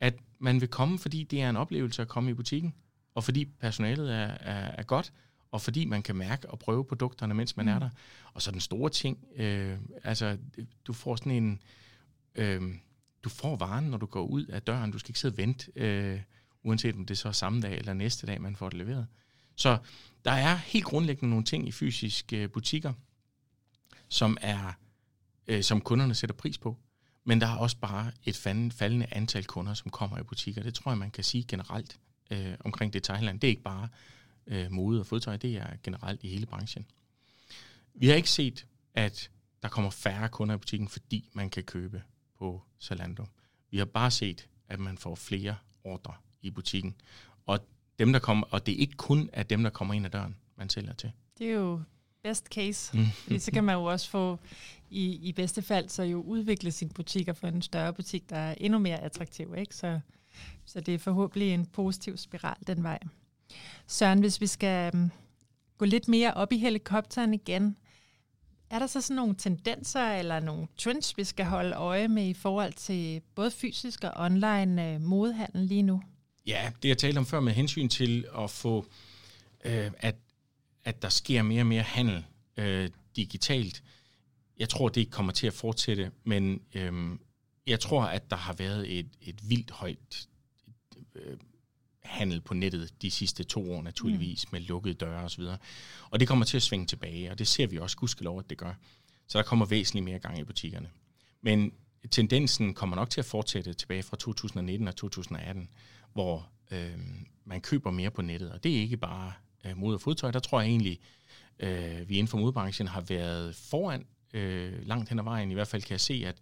At 0.00 0.14
man 0.38 0.60
vil 0.60 0.68
komme, 0.68 0.98
fordi 0.98 1.22
det 1.22 1.42
er 1.42 1.50
en 1.50 1.56
oplevelse 1.56 2.02
at 2.02 2.08
komme 2.08 2.30
i 2.30 2.34
butikken, 2.34 2.74
og 3.14 3.24
fordi 3.24 3.44
personalet 3.44 4.14
er, 4.14 4.36
er, 4.40 4.74
er 4.78 4.82
godt, 4.82 5.12
og 5.50 5.60
fordi 5.60 5.84
man 5.84 6.02
kan 6.02 6.16
mærke 6.16 6.50
og 6.50 6.58
prøve 6.58 6.84
produkterne, 6.84 7.34
mens 7.34 7.56
man 7.56 7.66
mm. 7.66 7.72
er 7.72 7.78
der. 7.78 7.90
Og 8.32 8.42
så 8.42 8.50
den 8.50 8.60
store 8.60 8.90
ting, 8.90 9.24
øh, 9.36 9.78
altså 10.04 10.38
du 10.86 10.92
får 10.92 11.16
sådan 11.16 11.32
en... 11.32 11.62
Øh, 12.34 12.62
du 13.28 13.34
får 13.34 13.56
varen, 13.56 13.84
når 13.84 13.98
du 13.98 14.06
går 14.06 14.22
ud 14.22 14.46
af 14.46 14.62
døren. 14.62 14.90
Du 14.90 14.98
skal 14.98 15.10
ikke 15.10 15.20
sidde 15.20 15.32
og 15.32 15.36
vente, 15.36 15.72
øh, 15.76 16.20
uanset 16.62 16.94
om 16.94 17.06
det 17.06 17.18
så 17.18 17.28
er 17.28 17.32
samme 17.32 17.60
dag 17.60 17.78
eller 17.78 17.92
næste 17.92 18.26
dag, 18.26 18.40
man 18.40 18.56
får 18.56 18.68
det 18.68 18.78
leveret. 18.78 19.06
Så 19.56 19.78
der 20.24 20.30
er 20.30 20.56
helt 20.56 20.84
grundlæggende 20.84 21.30
nogle 21.30 21.44
ting 21.44 21.68
i 21.68 21.72
fysiske 21.72 22.42
øh, 22.42 22.50
butikker, 22.50 22.92
som 24.08 24.36
er 24.40 24.72
øh, 25.46 25.62
som 25.62 25.80
kunderne 25.80 26.14
sætter 26.14 26.36
pris 26.36 26.58
på. 26.58 26.76
Men 27.24 27.40
der 27.40 27.46
er 27.46 27.56
også 27.56 27.76
bare 27.76 28.12
et 28.24 28.36
faldende 28.72 29.06
antal 29.10 29.44
kunder, 29.44 29.74
som 29.74 29.90
kommer 29.90 30.18
i 30.18 30.22
butikker. 30.22 30.62
Det 30.62 30.74
tror 30.74 30.90
jeg, 30.90 30.98
man 30.98 31.10
kan 31.10 31.24
sige 31.24 31.44
generelt 31.44 31.98
øh, 32.30 32.54
omkring 32.60 32.92
detaljland. 32.92 33.40
Det 33.40 33.48
er 33.48 33.50
ikke 33.50 33.62
bare 33.62 33.88
øh, 34.46 34.72
mode 34.72 35.00
og 35.00 35.06
fodtøj, 35.06 35.36
det 35.36 35.56
er 35.56 35.66
generelt 35.82 36.24
i 36.24 36.28
hele 36.28 36.46
branchen. 36.46 36.86
Vi 37.94 38.06
har 38.08 38.14
ikke 38.14 38.30
set, 38.30 38.66
at 38.94 39.30
der 39.62 39.68
kommer 39.68 39.90
færre 39.90 40.28
kunder 40.28 40.54
i 40.54 40.58
butikken, 40.58 40.88
fordi 40.88 41.30
man 41.32 41.50
kan 41.50 41.62
købe 41.62 42.02
på 42.38 42.62
Zalando. 42.82 43.24
Vi 43.70 43.78
har 43.78 43.84
bare 43.84 44.10
set, 44.10 44.48
at 44.68 44.80
man 44.80 44.98
får 44.98 45.14
flere 45.14 45.56
ordre 45.84 46.14
i 46.42 46.50
butikken. 46.50 46.94
Og, 47.46 47.60
dem, 47.98 48.12
der 48.12 48.18
kommer, 48.18 48.46
og 48.50 48.66
det 48.66 48.74
er 48.74 48.78
ikke 48.78 48.96
kun 48.96 49.30
af 49.32 49.46
dem, 49.46 49.62
der 49.62 49.70
kommer 49.70 49.94
ind 49.94 50.06
ad 50.06 50.10
døren, 50.10 50.36
man 50.56 50.68
sælger 50.68 50.92
til. 50.92 51.12
Det 51.38 51.46
er 51.46 51.54
jo 51.54 51.80
best 52.22 52.46
case. 52.46 52.98
Mm. 52.98 53.06
Fordi 53.06 53.38
så 53.38 53.52
kan 53.52 53.64
man 53.64 53.74
jo 53.74 53.84
også 53.84 54.10
få, 54.10 54.38
i, 54.90 55.28
i 55.28 55.32
bedste 55.32 55.62
fald, 55.62 55.88
så 55.88 56.02
jo 56.02 56.20
udvikle 56.20 56.72
sin 56.72 56.88
butik 56.88 57.28
og 57.28 57.36
få 57.36 57.46
en 57.46 57.62
større 57.62 57.92
butik, 57.92 58.30
der 58.30 58.36
er 58.36 58.54
endnu 58.58 58.78
mere 58.78 58.98
attraktiv. 59.00 59.54
Ikke? 59.56 59.76
Så, 59.76 60.00
Så 60.64 60.80
det 60.80 60.94
er 60.94 60.98
forhåbentlig 60.98 61.54
en 61.54 61.66
positiv 61.66 62.16
spiral 62.16 62.56
den 62.66 62.82
vej. 62.82 62.98
Søren, 63.86 64.20
hvis 64.20 64.40
vi 64.40 64.46
skal 64.46 64.94
øhm, 64.94 65.10
gå 65.78 65.84
lidt 65.84 66.08
mere 66.08 66.34
op 66.34 66.52
i 66.52 66.58
helikopteren 66.58 67.34
igen, 67.34 67.76
er 68.70 68.78
der 68.78 68.86
så 68.86 69.00
sådan 69.00 69.16
nogle 69.16 69.34
tendenser 69.34 70.10
eller 70.10 70.40
nogle 70.40 70.66
trends, 70.76 71.16
vi 71.16 71.24
skal 71.24 71.46
holde 71.46 71.76
øje 71.76 72.08
med 72.08 72.26
i 72.28 72.34
forhold 72.34 72.72
til 72.72 73.22
både 73.34 73.50
fysisk 73.50 74.04
og 74.04 74.12
online 74.16 74.94
øh, 74.94 75.00
modehandel 75.00 75.66
lige 75.66 75.82
nu? 75.82 76.02
Ja, 76.46 76.72
det 76.82 76.88
jeg 76.88 76.98
talte 76.98 77.18
om 77.18 77.26
før 77.26 77.40
med 77.40 77.52
hensyn 77.52 77.88
til 77.88 78.26
at 78.38 78.50
få, 78.50 78.86
øh, 79.64 79.90
at, 79.98 80.16
at 80.84 81.02
der 81.02 81.08
sker 81.08 81.42
mere 81.42 81.62
og 81.62 81.66
mere 81.66 81.82
handel 81.82 82.24
øh, 82.56 82.90
digitalt. 83.16 83.82
Jeg 84.58 84.68
tror, 84.68 84.88
det 84.88 85.10
kommer 85.10 85.32
til 85.32 85.46
at 85.46 85.54
fortsætte, 85.54 86.10
men 86.24 86.60
øh, 86.74 87.18
jeg 87.66 87.80
tror, 87.80 88.02
at 88.02 88.30
der 88.30 88.36
har 88.36 88.52
været 88.52 88.98
et, 88.98 89.08
et 89.20 89.50
vildt 89.50 89.70
højt 89.70 90.28
øh, 91.14 91.36
handel 92.08 92.40
på 92.40 92.54
nettet 92.54 93.02
de 93.02 93.10
sidste 93.10 93.44
to 93.44 93.72
år 93.72 93.82
naturligvis, 93.82 94.44
mm. 94.46 94.48
med 94.52 94.60
lukkede 94.60 94.94
døre 94.94 95.24
osv. 95.24 95.44
Og 96.10 96.20
det 96.20 96.28
kommer 96.28 96.44
til 96.44 96.56
at 96.56 96.62
svinge 96.62 96.86
tilbage, 96.86 97.30
og 97.30 97.38
det 97.38 97.48
ser 97.48 97.66
vi 97.66 97.78
også 97.78 97.96
gudskelov, 97.96 98.38
at 98.38 98.50
det 98.50 98.58
gør. 98.58 98.74
Så 99.26 99.38
der 99.38 99.44
kommer 99.44 99.66
væsentligt 99.66 100.04
mere 100.04 100.18
gang 100.18 100.38
i 100.38 100.44
butikkerne. 100.44 100.90
Men 101.40 101.72
tendensen 102.10 102.74
kommer 102.74 102.96
nok 102.96 103.10
til 103.10 103.20
at 103.20 103.24
fortsætte 103.24 103.72
tilbage 103.74 104.02
fra 104.02 104.16
2019 104.16 104.88
og 104.88 104.96
2018, 104.96 105.68
hvor 106.12 106.48
øh, 106.70 106.98
man 107.44 107.60
køber 107.60 107.90
mere 107.90 108.10
på 108.10 108.22
nettet. 108.22 108.52
Og 108.52 108.64
det 108.64 108.76
er 108.76 108.80
ikke 108.80 108.96
bare 108.96 109.32
øh, 109.64 109.76
mod- 109.76 109.94
og 109.94 110.00
fodtøj. 110.00 110.30
Der 110.30 110.38
tror 110.38 110.60
jeg 110.60 110.68
egentlig, 110.68 111.00
øh, 111.60 112.08
vi 112.08 112.14
inden 112.14 112.28
for 112.28 112.38
modebranchen 112.38 112.88
har 112.88 113.00
været 113.00 113.54
foran 113.54 114.06
øh, 114.34 114.86
langt 114.86 115.08
hen 115.08 115.18
ad 115.18 115.24
vejen. 115.24 115.50
I 115.50 115.54
hvert 115.54 115.68
fald 115.68 115.82
kan 115.82 115.90
jeg 115.90 116.00
se, 116.00 116.22
at 116.26 116.36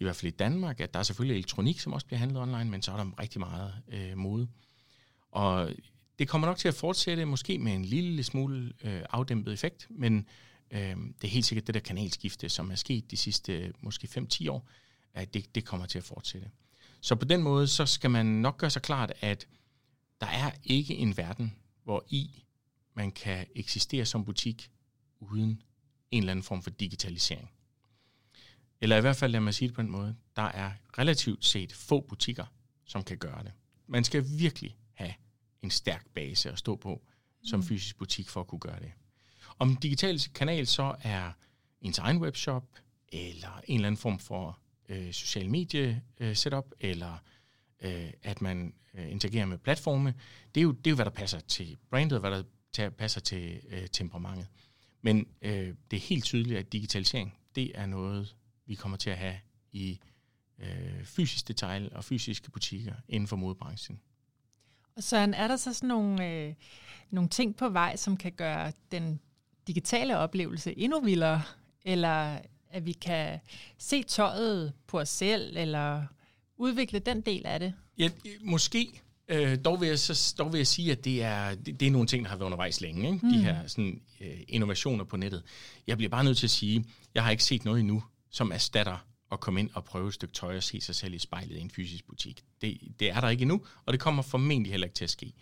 i 0.00 0.04
hvert 0.04 0.16
fald 0.16 0.32
i 0.32 0.36
Danmark, 0.36 0.80
at 0.80 0.94
der 0.94 1.00
er 1.00 1.04
selvfølgelig 1.04 1.34
elektronik, 1.34 1.80
som 1.80 1.92
også 1.92 2.06
bliver 2.06 2.18
handlet 2.18 2.42
online, 2.42 2.70
men 2.70 2.82
så 2.82 2.92
er 2.92 2.96
der 2.96 3.20
rigtig 3.20 3.40
meget 3.40 3.74
øh, 3.88 4.16
mode. 4.16 4.48
Og 5.30 5.70
det 6.18 6.28
kommer 6.28 6.48
nok 6.48 6.56
til 6.56 6.68
at 6.68 6.74
fortsætte, 6.74 7.24
måske 7.24 7.58
med 7.58 7.72
en 7.72 7.84
lille 7.84 8.22
smule 8.22 8.72
øh, 8.84 9.02
afdæmpet 9.10 9.52
effekt, 9.52 9.86
men 9.90 10.26
øh, 10.70 10.96
det 10.96 11.24
er 11.24 11.28
helt 11.28 11.46
sikkert 11.46 11.66
det 11.66 11.74
der 11.74 11.80
kanalskifte, 11.80 12.48
som 12.48 12.70
er 12.70 12.74
sket 12.74 13.10
de 13.10 13.16
sidste 13.16 13.72
måske 13.80 14.08
5-10 14.32 14.50
år, 14.50 14.68
at 15.14 15.34
det, 15.34 15.54
det 15.54 15.64
kommer 15.64 15.86
til 15.86 15.98
at 15.98 16.04
fortsætte. 16.04 16.50
Så 17.00 17.16
på 17.16 17.24
den 17.24 17.42
måde, 17.42 17.66
så 17.66 17.86
skal 17.86 18.10
man 18.10 18.26
nok 18.26 18.58
gøre 18.58 18.70
sig 18.70 18.82
klart, 18.82 19.12
at 19.20 19.46
der 20.20 20.26
er 20.26 20.50
ikke 20.64 20.94
en 20.94 21.16
verden, 21.16 21.54
hvor 21.84 22.04
i 22.08 22.44
man 22.94 23.12
kan 23.12 23.46
eksistere 23.54 24.04
som 24.04 24.24
butik 24.24 24.70
uden 25.20 25.62
en 26.10 26.22
eller 26.22 26.30
anden 26.30 26.42
form 26.42 26.62
for 26.62 26.70
digitalisering. 26.70 27.50
Eller 28.80 28.96
i 28.96 29.00
hvert 29.00 29.16
fald, 29.16 29.32
lad 29.32 29.40
mig 29.40 29.54
sige 29.54 29.68
det 29.68 29.74
på 29.74 29.82
den 29.82 29.90
måde, 29.90 30.16
der 30.36 30.42
er 30.42 30.72
relativt 30.98 31.44
set 31.44 31.72
få 31.72 32.00
butikker, 32.00 32.46
som 32.84 33.02
kan 33.02 33.18
gøre 33.18 33.42
det. 33.42 33.52
Man 33.86 34.04
skal 34.04 34.24
virkelig 34.38 34.76
have 34.98 35.14
en 35.62 35.70
stærk 35.70 36.06
base 36.14 36.50
at 36.50 36.58
stå 36.58 36.76
på 36.76 37.02
som 37.42 37.60
mm. 37.60 37.66
fysisk 37.66 37.98
butik 37.98 38.28
for 38.28 38.40
at 38.40 38.46
kunne 38.46 38.58
gøre 38.58 38.80
det. 38.80 38.92
Om 39.58 39.68
den 39.68 39.76
digitale 39.76 40.18
kanal 40.34 40.66
så 40.66 40.96
er 41.02 41.32
ens 41.80 41.98
egen 41.98 42.18
webshop, 42.18 42.64
eller 43.12 43.60
en 43.64 43.74
eller 43.74 43.86
anden 43.86 43.98
form 43.98 44.18
for 44.18 44.58
øh, 44.88 45.12
social 45.12 45.50
medie 45.50 46.02
øh, 46.20 46.36
setup, 46.36 46.64
eller 46.80 47.18
øh, 47.80 48.10
at 48.22 48.40
man 48.42 48.74
øh, 48.94 49.10
interagerer 49.10 49.46
med 49.46 49.58
platforme, 49.58 50.14
det 50.54 50.60
er, 50.60 50.62
jo, 50.62 50.72
det 50.72 50.86
er 50.86 50.90
jo, 50.90 50.94
hvad 50.94 51.04
der 51.04 51.10
passer 51.10 51.40
til 51.40 51.76
brandet, 51.90 52.20
hvad 52.20 52.44
der 52.76 52.90
passer 52.90 53.20
til 53.20 53.60
øh, 53.68 53.88
temperamentet. 53.92 54.46
Men 55.02 55.26
øh, 55.42 55.74
det 55.90 55.96
er 55.96 56.00
helt 56.00 56.24
tydeligt, 56.24 56.58
at 56.58 56.72
digitalisering, 56.72 57.34
det 57.54 57.72
er 57.74 57.86
noget, 57.86 58.36
vi 58.66 58.74
kommer 58.74 58.98
til 58.98 59.10
at 59.10 59.18
have 59.18 59.38
i 59.72 60.00
øh, 60.58 61.04
fysisk 61.04 61.48
detail 61.48 61.92
og 61.92 62.04
fysiske 62.04 62.50
butikker 62.50 62.94
inden 63.08 63.26
for 63.26 63.36
modebranchen. 63.36 64.00
Og 64.98 65.04
Søren, 65.04 65.34
er 65.34 65.48
der 65.48 65.56
så 65.56 65.72
sådan 65.74 65.88
nogle, 65.88 66.26
øh, 66.26 66.54
nogle 67.10 67.28
ting 67.28 67.56
på 67.56 67.68
vej, 67.68 67.96
som 67.96 68.16
kan 68.16 68.32
gøre 68.32 68.72
den 68.92 69.20
digitale 69.66 70.18
oplevelse 70.18 70.78
endnu 70.78 71.00
vildere? 71.00 71.42
Eller 71.84 72.38
at 72.70 72.86
vi 72.86 72.92
kan 72.92 73.38
se 73.78 74.02
tøjet 74.02 74.72
på 74.86 75.00
os 75.00 75.08
selv, 75.08 75.56
eller 75.56 76.02
udvikle 76.56 76.98
den 76.98 77.20
del 77.20 77.46
af 77.46 77.60
det? 77.60 77.74
Ja, 77.98 78.10
måske. 78.40 79.02
Øh, 79.28 79.58
dog, 79.64 79.80
vil 79.80 79.88
jeg 79.88 79.98
så, 79.98 80.34
dog 80.38 80.52
vil 80.52 80.58
jeg 80.58 80.66
sige, 80.66 80.92
at 80.92 81.04
det 81.04 81.22
er, 81.22 81.54
det, 81.54 81.80
det 81.80 81.86
er 81.86 81.90
nogle 81.90 82.06
ting, 82.06 82.24
der 82.24 82.30
har 82.30 82.36
været 82.36 82.46
undervejs 82.46 82.80
længe. 82.80 83.12
Ikke? 83.12 83.26
Mm. 83.26 83.32
De 83.32 83.38
her 83.38 83.66
sådan, 83.66 84.00
øh, 84.20 84.40
innovationer 84.48 85.04
på 85.04 85.16
nettet. 85.16 85.42
Jeg 85.86 85.96
bliver 85.96 86.10
bare 86.10 86.24
nødt 86.24 86.38
til 86.38 86.46
at 86.46 86.50
sige, 86.50 86.84
jeg 87.14 87.24
har 87.24 87.30
ikke 87.30 87.44
set 87.44 87.64
noget 87.64 87.80
endnu, 87.80 88.02
som 88.30 88.52
erstatter 88.52 89.06
at 89.32 89.40
komme 89.40 89.60
ind 89.60 89.70
og 89.74 89.84
prøve 89.84 90.08
et 90.08 90.14
stykke 90.14 90.34
tøj 90.34 90.56
og 90.56 90.62
se 90.62 90.80
sig 90.80 90.94
selv 90.94 91.14
i 91.14 91.18
spejlet 91.18 91.56
i 91.56 91.60
en 91.60 91.70
fysisk 91.70 92.06
butik. 92.06 92.44
Det, 92.60 92.78
det 93.00 93.10
er 93.10 93.20
der 93.20 93.28
ikke 93.28 93.42
endnu, 93.42 93.66
og 93.86 93.92
det 93.92 94.00
kommer 94.00 94.22
formentlig 94.22 94.70
heller 94.72 94.86
ikke 94.86 94.94
til 94.94 95.04
at 95.04 95.10
ske. 95.10 95.32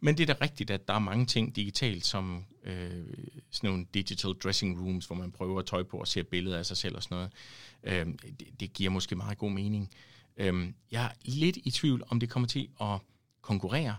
Men 0.00 0.18
det 0.18 0.30
er 0.30 0.34
da 0.34 0.44
rigtigt, 0.44 0.70
at 0.70 0.88
der 0.88 0.94
er 0.94 0.98
mange 0.98 1.26
ting 1.26 1.56
digitalt, 1.56 2.06
som 2.06 2.44
øh, 2.64 3.06
sådan 3.50 3.70
nogle 3.70 3.86
digital 3.94 4.32
dressing 4.32 4.80
rooms, 4.80 5.06
hvor 5.06 5.16
man 5.16 5.32
prøver 5.32 5.62
tøj 5.62 5.82
på 5.82 5.96
og 5.96 6.08
ser 6.08 6.22
billeder 6.22 6.58
af 6.58 6.66
sig 6.66 6.76
selv 6.76 6.96
og 6.96 7.02
sådan 7.02 7.16
noget. 7.16 7.32
Øh, 7.82 8.14
det, 8.22 8.60
det 8.60 8.72
giver 8.72 8.90
måske 8.90 9.16
meget 9.16 9.38
god 9.38 9.50
mening. 9.50 9.90
Øh, 10.36 10.72
jeg 10.90 11.04
er 11.04 11.10
lidt 11.24 11.58
i 11.64 11.70
tvivl, 11.70 12.02
om 12.08 12.20
det 12.20 12.30
kommer 12.30 12.46
til 12.46 12.68
at 12.80 12.98
konkurrere 13.40 13.96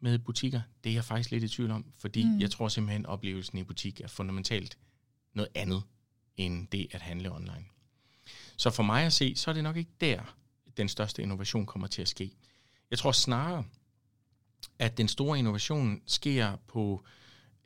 med 0.00 0.18
butikker. 0.18 0.60
Det 0.84 0.90
er 0.90 0.94
jeg 0.94 1.04
faktisk 1.04 1.30
lidt 1.30 1.44
i 1.44 1.48
tvivl 1.48 1.70
om, 1.70 1.84
fordi 1.98 2.24
mm. 2.24 2.40
jeg 2.40 2.50
tror 2.50 2.68
simpelthen, 2.68 3.06
at 3.06 3.10
oplevelsen 3.10 3.58
i 3.58 3.62
butik 3.62 4.00
er 4.00 4.08
fundamentalt 4.08 4.78
noget 5.32 5.48
andet, 5.54 5.82
end 6.36 6.68
det 6.68 6.86
at 6.90 7.00
handle 7.00 7.32
online. 7.32 7.64
Så 8.56 8.70
for 8.70 8.82
mig 8.82 9.04
at 9.04 9.12
se, 9.12 9.36
så 9.36 9.50
er 9.50 9.52
det 9.52 9.62
nok 9.62 9.76
ikke 9.76 9.92
der, 10.00 10.36
den 10.76 10.88
største 10.88 11.22
innovation 11.22 11.66
kommer 11.66 11.88
til 11.88 12.02
at 12.02 12.08
ske. 12.08 12.36
Jeg 12.90 12.98
tror 12.98 13.12
snarere, 13.12 13.64
at 14.78 14.98
den 14.98 15.08
store 15.08 15.38
innovation 15.38 16.02
sker 16.06 16.56
på 16.66 17.04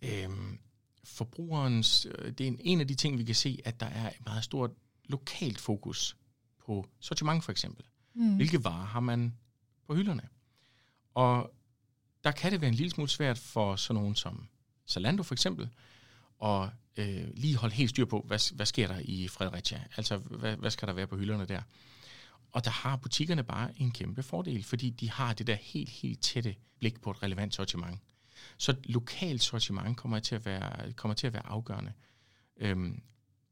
øhm, 0.02 0.58
forbrugerens... 1.04 2.06
Øh, 2.18 2.32
det 2.32 2.48
er 2.48 2.52
en 2.60 2.80
af 2.80 2.88
de 2.88 2.94
ting, 2.94 3.18
vi 3.18 3.24
kan 3.24 3.34
se, 3.34 3.58
at 3.64 3.80
der 3.80 3.86
er 3.86 4.08
et 4.10 4.24
meget 4.24 4.44
stort 4.44 4.70
lokalt 5.04 5.60
fokus 5.60 6.16
på 6.66 6.88
sortiment 7.00 7.44
for 7.44 7.52
eksempel. 7.52 7.84
Mm. 8.14 8.36
Hvilke 8.36 8.64
varer 8.64 8.86
har 8.86 9.00
man 9.00 9.34
på 9.86 9.94
hylderne? 9.94 10.28
Og 11.14 11.54
der 12.24 12.30
kan 12.30 12.52
det 12.52 12.60
være 12.60 12.68
en 12.68 12.74
lille 12.74 12.90
smule 12.90 13.08
svært 13.08 13.38
for 13.38 13.76
sådan 13.76 14.00
nogen 14.00 14.14
som 14.14 14.48
Zalando 14.88 15.22
for 15.22 15.34
eksempel, 15.34 15.68
at 16.42 16.70
øh, 16.96 17.28
lige 17.34 17.56
holde 17.56 17.74
helt 17.74 17.90
styr 17.90 18.04
på, 18.04 18.24
hvad, 18.26 18.54
hvad 18.54 18.66
sker 18.66 18.86
der 18.86 19.00
i 19.04 19.28
Fredericia? 19.28 19.84
Altså, 19.96 20.16
hvad, 20.16 20.56
hvad 20.56 20.70
skal 20.70 20.88
der 20.88 20.94
være 20.94 21.06
på 21.06 21.16
hylderne 21.16 21.46
der? 21.46 21.62
Og 22.52 22.64
der 22.64 22.70
har 22.70 22.96
butikkerne 22.96 23.44
bare 23.44 23.70
en 23.76 23.90
kæmpe 23.90 24.22
fordel, 24.22 24.64
fordi 24.64 24.90
de 24.90 25.10
har 25.10 25.32
det 25.32 25.46
der 25.46 25.54
helt, 25.54 25.88
helt 25.88 26.20
tætte 26.20 26.54
blik 26.78 27.00
på 27.00 27.10
et 27.10 27.22
relevant 27.22 27.54
sortiment. 27.54 28.00
Så 28.58 28.76
lokalt 28.84 29.42
sortiment 29.42 29.96
kommer 29.96 30.18
til 30.18 30.34
at 30.34 30.44
være, 30.44 30.92
kommer 30.92 31.14
til 31.14 31.26
at 31.26 31.32
være 31.32 31.46
afgørende. 31.46 31.92
Øhm, 32.56 33.02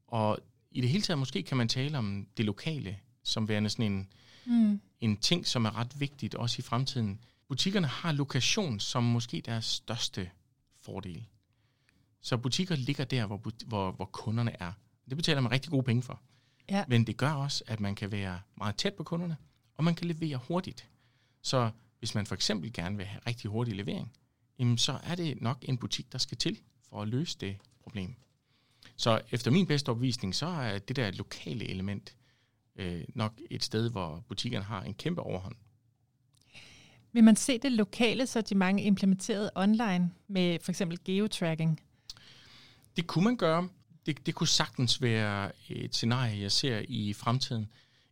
og 0.07 0.39
i 0.71 0.81
det 0.81 0.89
hele 0.89 1.03
taget 1.03 1.19
måske 1.19 1.43
kan 1.43 1.57
man 1.57 1.67
tale 1.67 1.97
om 1.97 2.27
det 2.37 2.45
lokale, 2.45 2.99
som 3.23 3.47
værende 3.47 3.69
sådan 3.69 3.91
en, 3.91 4.07
mm. 4.45 4.81
en 4.99 5.17
ting, 5.17 5.47
som 5.47 5.65
er 5.65 5.77
ret 5.77 5.99
vigtigt 5.99 6.35
også 6.35 6.55
i 6.59 6.61
fremtiden. 6.61 7.19
Butikkerne 7.47 7.87
har 7.87 8.11
lokation 8.11 8.79
som 8.79 9.03
måske 9.03 9.41
deres 9.45 9.65
største 9.65 10.29
fordel. 10.81 11.25
Så 12.27 12.37
butikker 12.37 12.75
ligger 12.75 13.05
der, 13.05 13.25
hvor, 13.25 13.41
hvor, 13.67 13.91
hvor 13.91 14.05
kunderne 14.05 14.61
er. 14.61 14.71
Det 15.09 15.17
betaler 15.17 15.41
man 15.41 15.51
rigtig 15.51 15.71
gode 15.71 15.83
penge 15.83 16.03
for. 16.03 16.21
Ja. 16.69 16.85
Men 16.87 17.07
det 17.07 17.17
gør 17.17 17.31
også, 17.31 17.63
at 17.67 17.79
man 17.79 17.95
kan 17.95 18.11
være 18.11 18.39
meget 18.57 18.75
tæt 18.75 18.93
på 18.93 19.03
kunderne, 19.03 19.37
og 19.77 19.83
man 19.83 19.95
kan 19.95 20.07
levere 20.07 20.39
hurtigt. 20.47 20.89
Så 21.41 21.71
hvis 21.99 22.15
man 22.15 22.25
for 22.25 22.35
eksempel 22.35 22.73
gerne 22.73 22.97
vil 22.97 23.05
have 23.05 23.21
rigtig 23.27 23.49
hurtig 23.49 23.75
levering, 23.75 24.13
jamen 24.59 24.77
så 24.77 24.99
er 25.03 25.15
det 25.15 25.41
nok 25.41 25.57
en 25.61 25.77
butik, 25.77 26.11
der 26.11 26.17
skal 26.17 26.37
til 26.37 26.59
for 26.89 27.01
at 27.01 27.07
løse 27.07 27.37
det 27.37 27.57
problem. 27.83 28.15
Så 28.97 29.21
efter 29.31 29.51
min 29.51 29.67
bedste 29.67 29.89
opvisning, 29.89 30.35
så 30.35 30.45
er 30.45 30.79
det 30.79 30.95
der 30.95 31.11
lokale 31.11 31.69
element 31.69 32.15
øh, 32.75 33.03
nok 33.15 33.39
et 33.51 33.63
sted, 33.63 33.89
hvor 33.91 34.23
butikkerne 34.27 34.65
har 34.65 34.81
en 34.81 34.93
kæmpe 34.93 35.21
overhånd. 35.21 35.55
Vil 37.11 37.23
man 37.23 37.35
se 37.35 37.57
det 37.57 37.71
lokale 37.71 38.27
sortiment 38.27 38.79
implementeret 38.79 39.49
online 39.55 40.11
med 40.27 40.59
for 40.59 40.71
eksempel 40.71 40.99
geotracking? 41.05 41.81
Det 42.97 43.07
kunne 43.07 43.23
man 43.23 43.37
gøre. 43.37 43.69
Det, 44.05 44.25
det 44.25 44.35
kunne 44.35 44.47
sagtens 44.47 45.01
være 45.01 45.51
et 45.69 45.95
scenarie, 45.95 46.41
jeg 46.41 46.51
ser 46.51 46.81
i 46.87 47.13
fremtiden. 47.13 47.67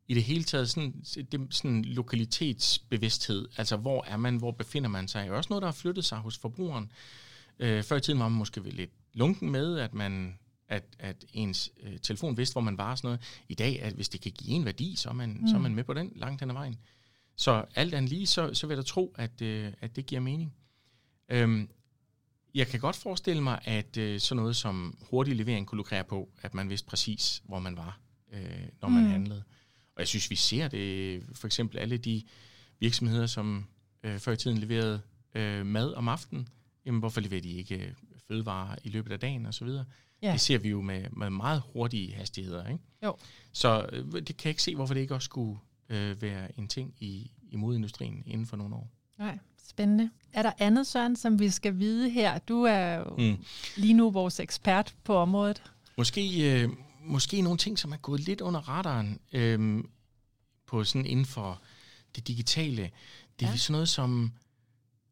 I 0.07 0.13
det 0.13 0.23
hele 0.23 0.43
taget 0.43 0.69
sådan, 0.69 1.03
det, 1.31 1.47
sådan 1.49 1.85
lokalitetsbevidsthed. 1.85 3.47
Altså, 3.57 3.77
hvor 3.77 4.05
er 4.07 4.17
man? 4.17 4.37
Hvor 4.37 4.51
befinder 4.51 4.89
man 4.89 5.07
sig? 5.07 5.27
Er 5.27 5.31
også 5.31 5.47
noget, 5.49 5.61
der 5.61 5.67
har 5.67 5.73
flyttet 5.73 6.05
sig 6.05 6.17
hos 6.17 6.37
forbrugeren. 6.37 6.91
Øh, 7.59 7.83
før 7.83 7.95
i 7.95 8.01
tiden 8.01 8.19
var 8.19 8.29
man 8.29 8.37
måske 8.37 8.61
lidt 8.61 8.91
lunken 9.13 9.51
med, 9.51 9.79
at 9.79 9.93
man 9.93 10.39
at, 10.67 10.83
at 10.99 11.25
ens 11.33 11.71
øh, 11.83 11.99
telefon 11.99 12.37
vidste, 12.37 12.53
hvor 12.53 12.61
man 12.61 12.77
var 12.77 12.91
og 12.91 12.97
sådan 12.97 13.07
noget. 13.07 13.43
I 13.49 13.53
dag, 13.53 13.81
at 13.81 13.93
hvis 13.93 14.09
det 14.09 14.21
kan 14.21 14.31
give 14.31 14.51
en 14.51 14.65
værdi, 14.65 14.95
så 14.95 15.09
er 15.09 15.13
man, 15.13 15.37
mm. 15.41 15.47
så 15.47 15.55
er 15.55 15.59
man 15.59 15.75
med 15.75 15.83
på 15.83 15.93
den 15.93 16.11
langt 16.15 16.41
hen 16.41 16.49
ad 16.49 16.55
vejen. 16.55 16.77
Så 17.35 17.65
alt 17.75 17.93
andet 17.93 18.09
lige, 18.09 18.27
så, 18.27 18.53
så 18.53 18.67
vil 18.67 18.75
jeg 18.75 18.83
da 18.83 18.87
tro, 18.87 19.15
at, 19.17 19.41
øh, 19.41 19.73
at 19.81 19.95
det 19.95 20.05
giver 20.05 20.21
mening. 20.21 20.53
Øhm, 21.29 21.69
jeg 22.55 22.67
kan 22.67 22.79
godt 22.79 22.95
forestille 22.95 23.43
mig, 23.43 23.59
at 23.63 23.97
øh, 23.97 24.19
sådan 24.19 24.41
noget 24.41 24.55
som 24.55 24.97
hurtig 25.09 25.35
levering 25.35 25.67
kunne 25.67 25.77
lukrere 25.77 26.03
på, 26.03 26.29
at 26.41 26.53
man 26.53 26.69
vidste 26.69 26.87
præcis, 26.87 27.41
hvor 27.45 27.59
man 27.59 27.77
var, 27.77 27.99
øh, 28.33 28.67
når 28.81 28.89
man 28.89 29.03
mm. 29.03 29.09
handlede. 29.09 29.43
Og 29.95 29.99
jeg 29.99 30.07
synes, 30.07 30.29
vi 30.29 30.35
ser 30.35 30.67
det, 30.67 31.23
for 31.33 31.47
eksempel 31.47 31.77
alle 31.77 31.97
de 31.97 32.23
virksomheder, 32.79 33.25
som 33.25 33.65
øh, 34.03 34.19
før 34.19 34.31
i 34.31 34.37
tiden 34.37 34.57
leverede 34.57 35.01
øh, 35.35 35.65
mad 35.65 35.93
om 35.93 36.07
aftenen, 36.07 36.47
jamen 36.85 36.99
hvorfor 36.99 37.21
leverer 37.21 37.41
de 37.41 37.51
ikke 37.51 37.75
øh, 37.75 37.93
fødevarer 38.27 38.75
i 38.83 38.89
løbet 38.89 39.11
af 39.11 39.19
dagen 39.19 39.45
osv.? 39.45 39.67
Ja. 40.21 40.31
Det 40.31 40.41
ser 40.41 40.57
vi 40.57 40.69
jo 40.69 40.81
med, 40.81 41.09
med 41.09 41.29
meget 41.29 41.63
hurtige 41.73 42.13
hastigheder. 42.13 42.67
Ikke? 42.67 42.83
Jo. 43.03 43.17
Så 43.51 43.89
øh, 43.91 44.13
det 44.13 44.25
kan 44.25 44.45
jeg 44.45 44.49
ikke 44.49 44.63
se, 44.63 44.75
hvorfor 44.75 44.93
det 44.93 45.01
ikke 45.01 45.15
også 45.15 45.25
skulle 45.25 45.59
øh, 45.89 46.21
være 46.21 46.59
en 46.59 46.67
ting 46.67 46.93
i, 46.99 47.31
i 47.51 47.55
modindustrien 47.55 48.23
inden 48.25 48.47
for 48.47 48.57
nogle 48.57 48.75
år. 48.75 48.91
Nej, 49.17 49.39
spændende. 49.67 50.09
Er 50.33 50.41
der 50.41 50.51
andet, 50.59 50.87
Søren, 50.87 51.15
som 51.15 51.39
vi 51.39 51.49
skal 51.49 51.79
vide 51.79 52.09
her? 52.09 52.37
Du 52.37 52.63
er 52.63 52.95
jo 52.95 53.15
mm. 53.17 53.45
lige 53.75 53.93
nu 53.93 54.11
vores 54.11 54.39
ekspert 54.39 54.95
på 55.03 55.15
området. 55.15 55.63
Måske, 55.97 56.51
øh, 56.61 56.69
måske 57.01 57.41
nogle 57.41 57.57
ting, 57.57 57.79
som 57.79 57.91
er 57.91 57.97
gået 57.97 58.19
lidt 58.19 58.41
under 58.41 58.59
radaren 58.69 59.19
øh, 59.33 59.83
på 60.67 60.83
sådan 60.83 61.05
inden 61.05 61.25
for 61.25 61.61
det 62.15 62.27
digitale. 62.27 62.91
Det 63.39 63.45
er 63.45 63.49
ja. 63.49 63.57
sådan 63.57 63.71
noget 63.71 63.89
som 63.89 64.31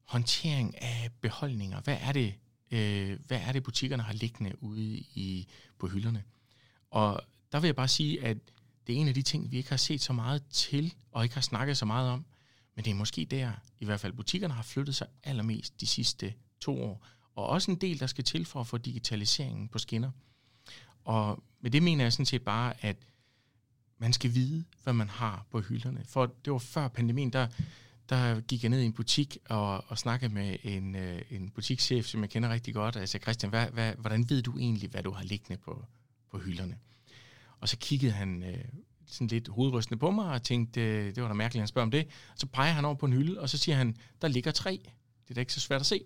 håndtering 0.05 0.81
af 0.81 1.09
beholdninger. 1.21 1.81
Hvad 1.81 1.97
er 2.01 2.11
det, 2.11 2.33
øh, 2.71 3.19
hvad 3.27 3.39
er 3.47 3.51
det 3.51 3.63
butikkerne 3.63 4.03
har 4.03 4.13
liggende 4.13 4.63
ude 4.63 4.97
i, 4.97 5.47
på 5.79 5.87
hylderne? 5.87 6.23
Og 6.91 7.21
der 7.51 7.59
vil 7.59 7.67
jeg 7.67 7.75
bare 7.75 7.87
sige, 7.87 8.25
at 8.25 8.37
det 8.87 8.95
er 8.95 8.99
en 8.99 9.07
af 9.07 9.13
de 9.13 9.21
ting, 9.21 9.51
vi 9.51 9.57
ikke 9.57 9.69
har 9.69 9.77
set 9.77 10.01
så 10.01 10.13
meget 10.13 10.43
til, 10.49 10.93
og 11.11 11.23
ikke 11.23 11.35
har 11.35 11.41
snakket 11.41 11.77
så 11.77 11.85
meget 11.85 12.09
om. 12.09 12.25
Men 12.75 12.85
det 12.85 12.91
er 12.91 12.95
måske 12.95 13.25
der, 13.25 13.51
i 13.79 13.85
hvert 13.85 13.99
fald 13.99 14.13
butikkerne 14.13 14.53
har 14.53 14.63
flyttet 14.63 14.95
sig 14.95 15.07
allermest 15.23 15.81
de 15.81 15.87
sidste 15.87 16.33
to 16.59 16.83
år. 16.83 17.05
Og 17.35 17.47
også 17.47 17.71
en 17.71 17.77
del, 17.77 17.99
der 17.99 18.07
skal 18.07 18.23
til 18.23 18.45
for 18.45 18.59
at 18.59 18.67
få 18.67 18.77
digitaliseringen 18.77 19.67
på 19.67 19.79
skinner. 19.79 20.11
Og 21.03 21.43
med 21.61 21.71
det 21.71 21.83
mener 21.83 22.05
jeg 22.05 22.13
sådan 22.13 22.25
set 22.25 22.41
bare, 22.41 22.85
at 22.85 22.97
man 23.97 24.13
skal 24.13 24.33
vide, 24.33 24.63
hvad 24.83 24.93
man 24.93 25.09
har 25.09 25.45
på 25.51 25.61
hylderne. 25.61 26.03
For 26.05 26.25
det 26.45 26.53
var 26.53 26.59
før 26.59 26.87
pandemien, 26.87 27.33
der, 27.33 27.47
der 28.09 28.41
gik 28.41 28.63
jeg 28.63 28.69
ned 28.69 28.81
i 28.81 28.85
en 28.85 28.93
butik 28.93 29.37
og, 29.49 29.83
og 29.87 29.97
snakkede 29.97 30.33
med 30.33 30.57
en, 30.63 30.95
øh, 30.95 31.21
en 31.29 31.49
butikschef, 31.49 32.05
som 32.05 32.21
jeg 32.21 32.29
kender 32.29 32.49
rigtig 32.49 32.73
godt, 32.73 32.95
og 32.95 32.99
jeg 32.99 33.09
sagde, 33.09 33.23
Christian, 33.23 33.49
hvad, 33.49 33.67
hvad, 33.67 33.93
hvordan 33.95 34.29
ved 34.29 34.41
du 34.41 34.57
egentlig, 34.57 34.89
hvad 34.89 35.03
du 35.03 35.11
har 35.11 35.23
liggende 35.23 35.57
på, 35.57 35.85
på 36.31 36.37
hylderne? 36.37 36.77
Og 37.59 37.69
så 37.69 37.77
kiggede 37.77 38.11
han 38.11 38.43
øh, 38.43 38.65
sådan 39.07 39.27
lidt 39.27 39.47
hovedrystende 39.47 39.99
på 39.99 40.11
mig 40.11 40.25
og 40.25 40.43
tænkte, 40.43 40.81
øh, 40.81 41.15
det 41.15 41.23
var 41.23 41.27
da 41.27 41.33
mærkeligt, 41.33 41.59
at 41.59 41.61
han 41.61 41.67
spørger 41.67 41.85
om 41.85 41.91
det. 41.91 42.07
Så 42.35 42.45
peger 42.45 42.71
han 42.71 42.85
over 42.85 42.95
på 42.95 43.05
en 43.05 43.13
hylde, 43.13 43.39
og 43.39 43.49
så 43.49 43.57
siger 43.57 43.75
han, 43.75 43.97
der 44.21 44.27
ligger 44.27 44.51
tre. 44.51 44.79
Det 45.23 45.29
er 45.29 45.33
da 45.33 45.39
ikke 45.39 45.53
så 45.53 45.59
svært 45.59 45.81
at 45.81 45.85
se. 45.85 46.01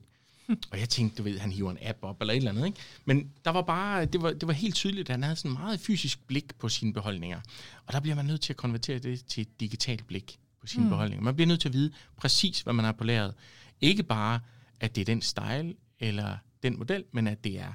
og 0.71 0.79
jeg 0.79 0.89
tænkte, 0.89 1.17
du 1.17 1.23
ved, 1.23 1.39
han 1.39 1.51
hiver 1.51 1.71
en 1.71 1.77
app 1.81 1.97
op 2.01 2.21
eller 2.21 2.33
et 2.33 2.38
eller 2.38 2.51
andet. 2.51 2.65
Ikke? 2.65 2.77
Men 3.05 3.31
der 3.45 3.51
var 3.51 3.62
bare, 3.62 4.05
det 4.05 4.21
var, 4.21 4.31
det 4.31 4.47
var 4.47 4.53
helt 4.53 4.75
tydeligt, 4.75 5.10
at 5.10 5.13
han 5.13 5.23
havde 5.23 5.36
sådan 5.36 5.51
meget 5.51 5.79
fysisk 5.79 6.27
blik 6.27 6.55
på 6.60 6.69
sine 6.69 6.93
beholdninger. 6.93 7.41
Og 7.86 7.93
der 7.93 7.99
bliver 7.99 8.15
man 8.15 8.25
nødt 8.25 8.41
til 8.41 8.53
at 8.53 8.57
konvertere 8.57 8.99
det 8.99 9.25
til 9.25 9.41
et 9.41 9.60
digitalt 9.60 10.07
blik 10.07 10.39
på 10.62 10.67
sine 10.67 10.83
mm. 10.83 10.89
beholdninger. 10.89 11.23
Man 11.23 11.36
bliver 11.36 11.47
nødt 11.47 11.62
til 11.62 11.69
at 11.69 11.73
vide 11.73 11.91
præcis, 12.17 12.62
hvad 12.62 12.73
man 12.73 12.86
har 12.86 12.91
på 12.91 13.03
lageret. 13.03 13.33
Ikke 13.81 14.03
bare, 14.03 14.39
at 14.79 14.95
det 14.95 15.01
er 15.01 15.05
den 15.05 15.21
style 15.21 15.75
eller 15.99 16.38
den 16.63 16.77
model, 16.77 17.03
men 17.12 17.27
at 17.27 17.43
det 17.43 17.60
er 17.60 17.73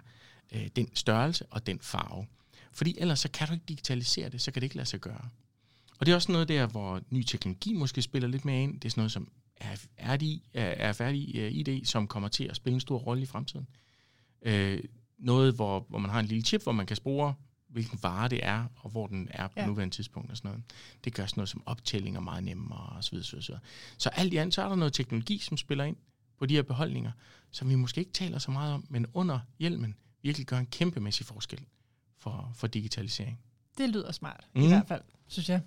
øh, 0.52 0.68
den 0.76 0.88
størrelse 0.94 1.46
og 1.50 1.66
den 1.66 1.78
farve. 1.80 2.26
Fordi 2.72 2.94
ellers 2.98 3.20
så 3.20 3.30
kan 3.30 3.46
du 3.46 3.52
ikke 3.52 3.64
digitalisere 3.68 4.28
det, 4.28 4.40
så 4.40 4.50
kan 4.50 4.61
det 4.61 4.64
ikke 4.64 4.76
lade 4.76 4.88
sig 4.88 5.00
gøre. 5.00 5.28
Og 5.98 6.06
det 6.06 6.12
er 6.12 6.16
også 6.16 6.32
noget 6.32 6.48
der, 6.48 6.66
hvor 6.66 7.00
ny 7.11 7.22
teknologi 7.22 7.72
måske 7.72 8.02
spiller 8.02 8.28
lidt 8.28 8.44
mere 8.44 8.62
ind. 8.62 8.80
Det 8.80 8.85
er 8.85 8.90
sådan 8.90 9.00
noget 9.00 9.12
som 9.12 9.32
færdig 10.92 11.32
uh, 11.35 11.52
ID, 11.52 11.85
som 11.85 12.08
kommer 12.08 12.28
til 12.28 12.44
at 12.44 12.56
spille 12.56 12.74
en 12.74 12.80
stor 12.80 12.98
rolle 12.98 13.22
i 13.22 13.26
fremtiden. 13.26 13.66
Uh, 14.46 14.78
noget, 15.18 15.54
hvor, 15.54 15.87
hvor 15.88 15.98
man 15.98 16.11
har 16.11 16.20
en 16.20 16.26
lille 16.26 16.44
chip, 16.44 16.62
hvor 16.62 16.72
man 16.72 16.87
kan 16.87 16.96
spore, 16.96 17.35
hvilken 17.68 17.98
vare 18.02 18.28
det 18.28 18.40
er, 18.42 18.64
og 18.76 18.90
hvor 18.90 19.06
den 19.06 19.28
er 19.30 19.48
på 19.48 19.54
ja. 19.56 19.66
nuværende 19.66 19.94
tidspunkt 19.94 20.30
og 20.30 20.37
sådan 20.37 20.48
noget. 20.48 20.64
Det 21.04 21.14
gør 21.14 21.26
sådan 21.26 21.40
noget 21.40 21.48
som 21.48 21.62
optællinger 21.66 22.20
meget 22.20 22.44
nemmere 22.44 22.96
og 22.96 23.04
så 23.04 23.11
videre, 23.11 23.24
så 23.24 23.37
videre. 23.37 23.61
Så 23.98 24.08
alt 24.08 24.32
i 24.32 24.37
alt, 24.37 24.54
så 24.54 24.62
er 24.62 24.68
der 24.68 24.76
noget 24.76 24.92
teknologi, 24.92 25.38
som 25.38 25.56
spiller 25.56 25.85
ind 25.85 25.96
på 26.38 26.46
de 26.46 26.54
her 26.54 26.62
beholdninger, 26.62 27.12
som 27.50 27.68
vi 27.68 27.74
måske 27.74 27.98
ikke 27.98 28.12
taler 28.12 28.38
så 28.38 28.50
meget 28.50 28.74
om, 28.74 28.85
men 28.88 29.06
under 29.14 29.40
hjelmen 29.58 29.94
virkelig 30.22 30.46
gør 30.46 30.58
en 30.58 30.66
kæmpemæssig 30.66 31.26
forskel 31.26 31.61
for, 32.22 32.50
for 32.54 32.66
digitalisering. 32.66 33.38
Det 33.78 33.88
lyder 33.88 34.12
smart, 34.12 34.46
mm. 34.54 34.62
i 34.62 34.68
hvert 34.68 34.88
fald, 34.88 35.02
synes 35.26 35.48
jeg. 35.48 35.61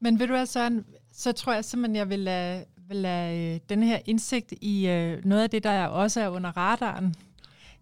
Men 0.00 0.18
ved 0.18 0.26
du 0.26 0.32
hvad, 0.32 0.46
Søren, 0.46 0.84
så 1.12 1.32
tror 1.32 1.52
jeg 1.52 1.64
simpelthen, 1.64 1.96
jeg 1.96 2.08
vil 2.08 2.18
lade, 2.18 2.64
vil 2.88 2.96
lade 2.96 3.54
øh, 3.54 3.60
den 3.68 3.82
her 3.82 3.98
indsigt 4.06 4.52
i 4.60 4.88
øh, 4.88 5.24
noget 5.24 5.42
af 5.42 5.50
det, 5.50 5.62
der 5.62 5.86
også 5.86 6.20
er 6.20 6.28
under 6.28 6.56
radaren 6.56 7.14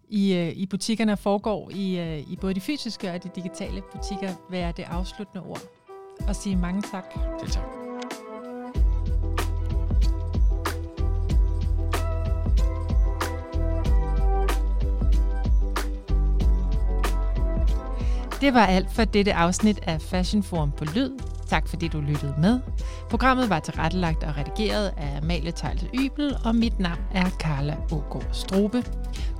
i, 0.09 0.33
øh, 0.33 0.49
i 0.49 0.65
butikkerne 0.65 1.17
foregår 1.17 1.69
i, 1.69 1.99
øh, 1.99 2.31
i 2.31 2.35
både 2.41 2.53
de 2.53 2.61
fysiske 2.61 3.11
og 3.11 3.23
de 3.23 3.29
digitale 3.35 3.81
butikker, 3.91 4.33
være 4.49 4.73
det 4.77 4.83
afsluttende 4.83 5.43
ord. 5.43 5.61
Og 6.27 6.35
sige 6.35 6.55
mange 6.55 6.81
tak. 6.81 7.13
Det 7.41 7.51
tak. 7.51 7.78
Det 18.41 18.53
var 18.53 18.65
alt 18.65 18.91
for 18.91 19.03
dette 19.03 19.33
afsnit 19.33 19.79
af 19.83 20.01
Fashion 20.01 20.43
Forum 20.43 20.71
på 20.71 20.85
Lyd. 20.85 21.11
Tak 21.47 21.67
fordi 21.67 21.87
du 21.87 22.01
lyttede 22.01 22.35
med. 22.37 22.59
Programmet 23.09 23.49
var 23.49 23.59
tilrettelagt 23.59 24.23
og 24.23 24.37
redigeret 24.37 24.93
af 24.97 25.17
Amalie 25.17 25.51
Tejlte 25.51 25.87
Ybel, 25.93 26.35
og 26.45 26.55
mit 26.55 26.79
navn 26.79 26.99
er 27.13 27.29
Carla 27.29 27.75
Ågaard 27.91 28.29
Strobe. 28.31 28.83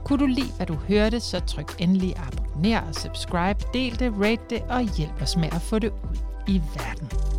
Kunne 0.06 0.20
du 0.20 0.26
lide, 0.26 0.52
hvad 0.58 0.66
du 0.66 0.74
hørte, 0.74 1.20
så 1.20 1.40
tryk 1.40 1.76
endelig 1.80 2.16
abonner 2.18 2.82
og 2.82 2.96
subscribe, 2.96 3.60
del 3.74 4.00
det, 4.00 4.14
rate 4.22 4.44
det 4.50 4.62
og 4.70 4.82
hjælp 4.98 5.22
os 5.22 5.38
med 5.38 5.50
at 5.52 5.62
få 5.62 5.80
det 5.80 5.90
ud 5.90 6.18
i 6.48 6.62
verden. 6.76 7.39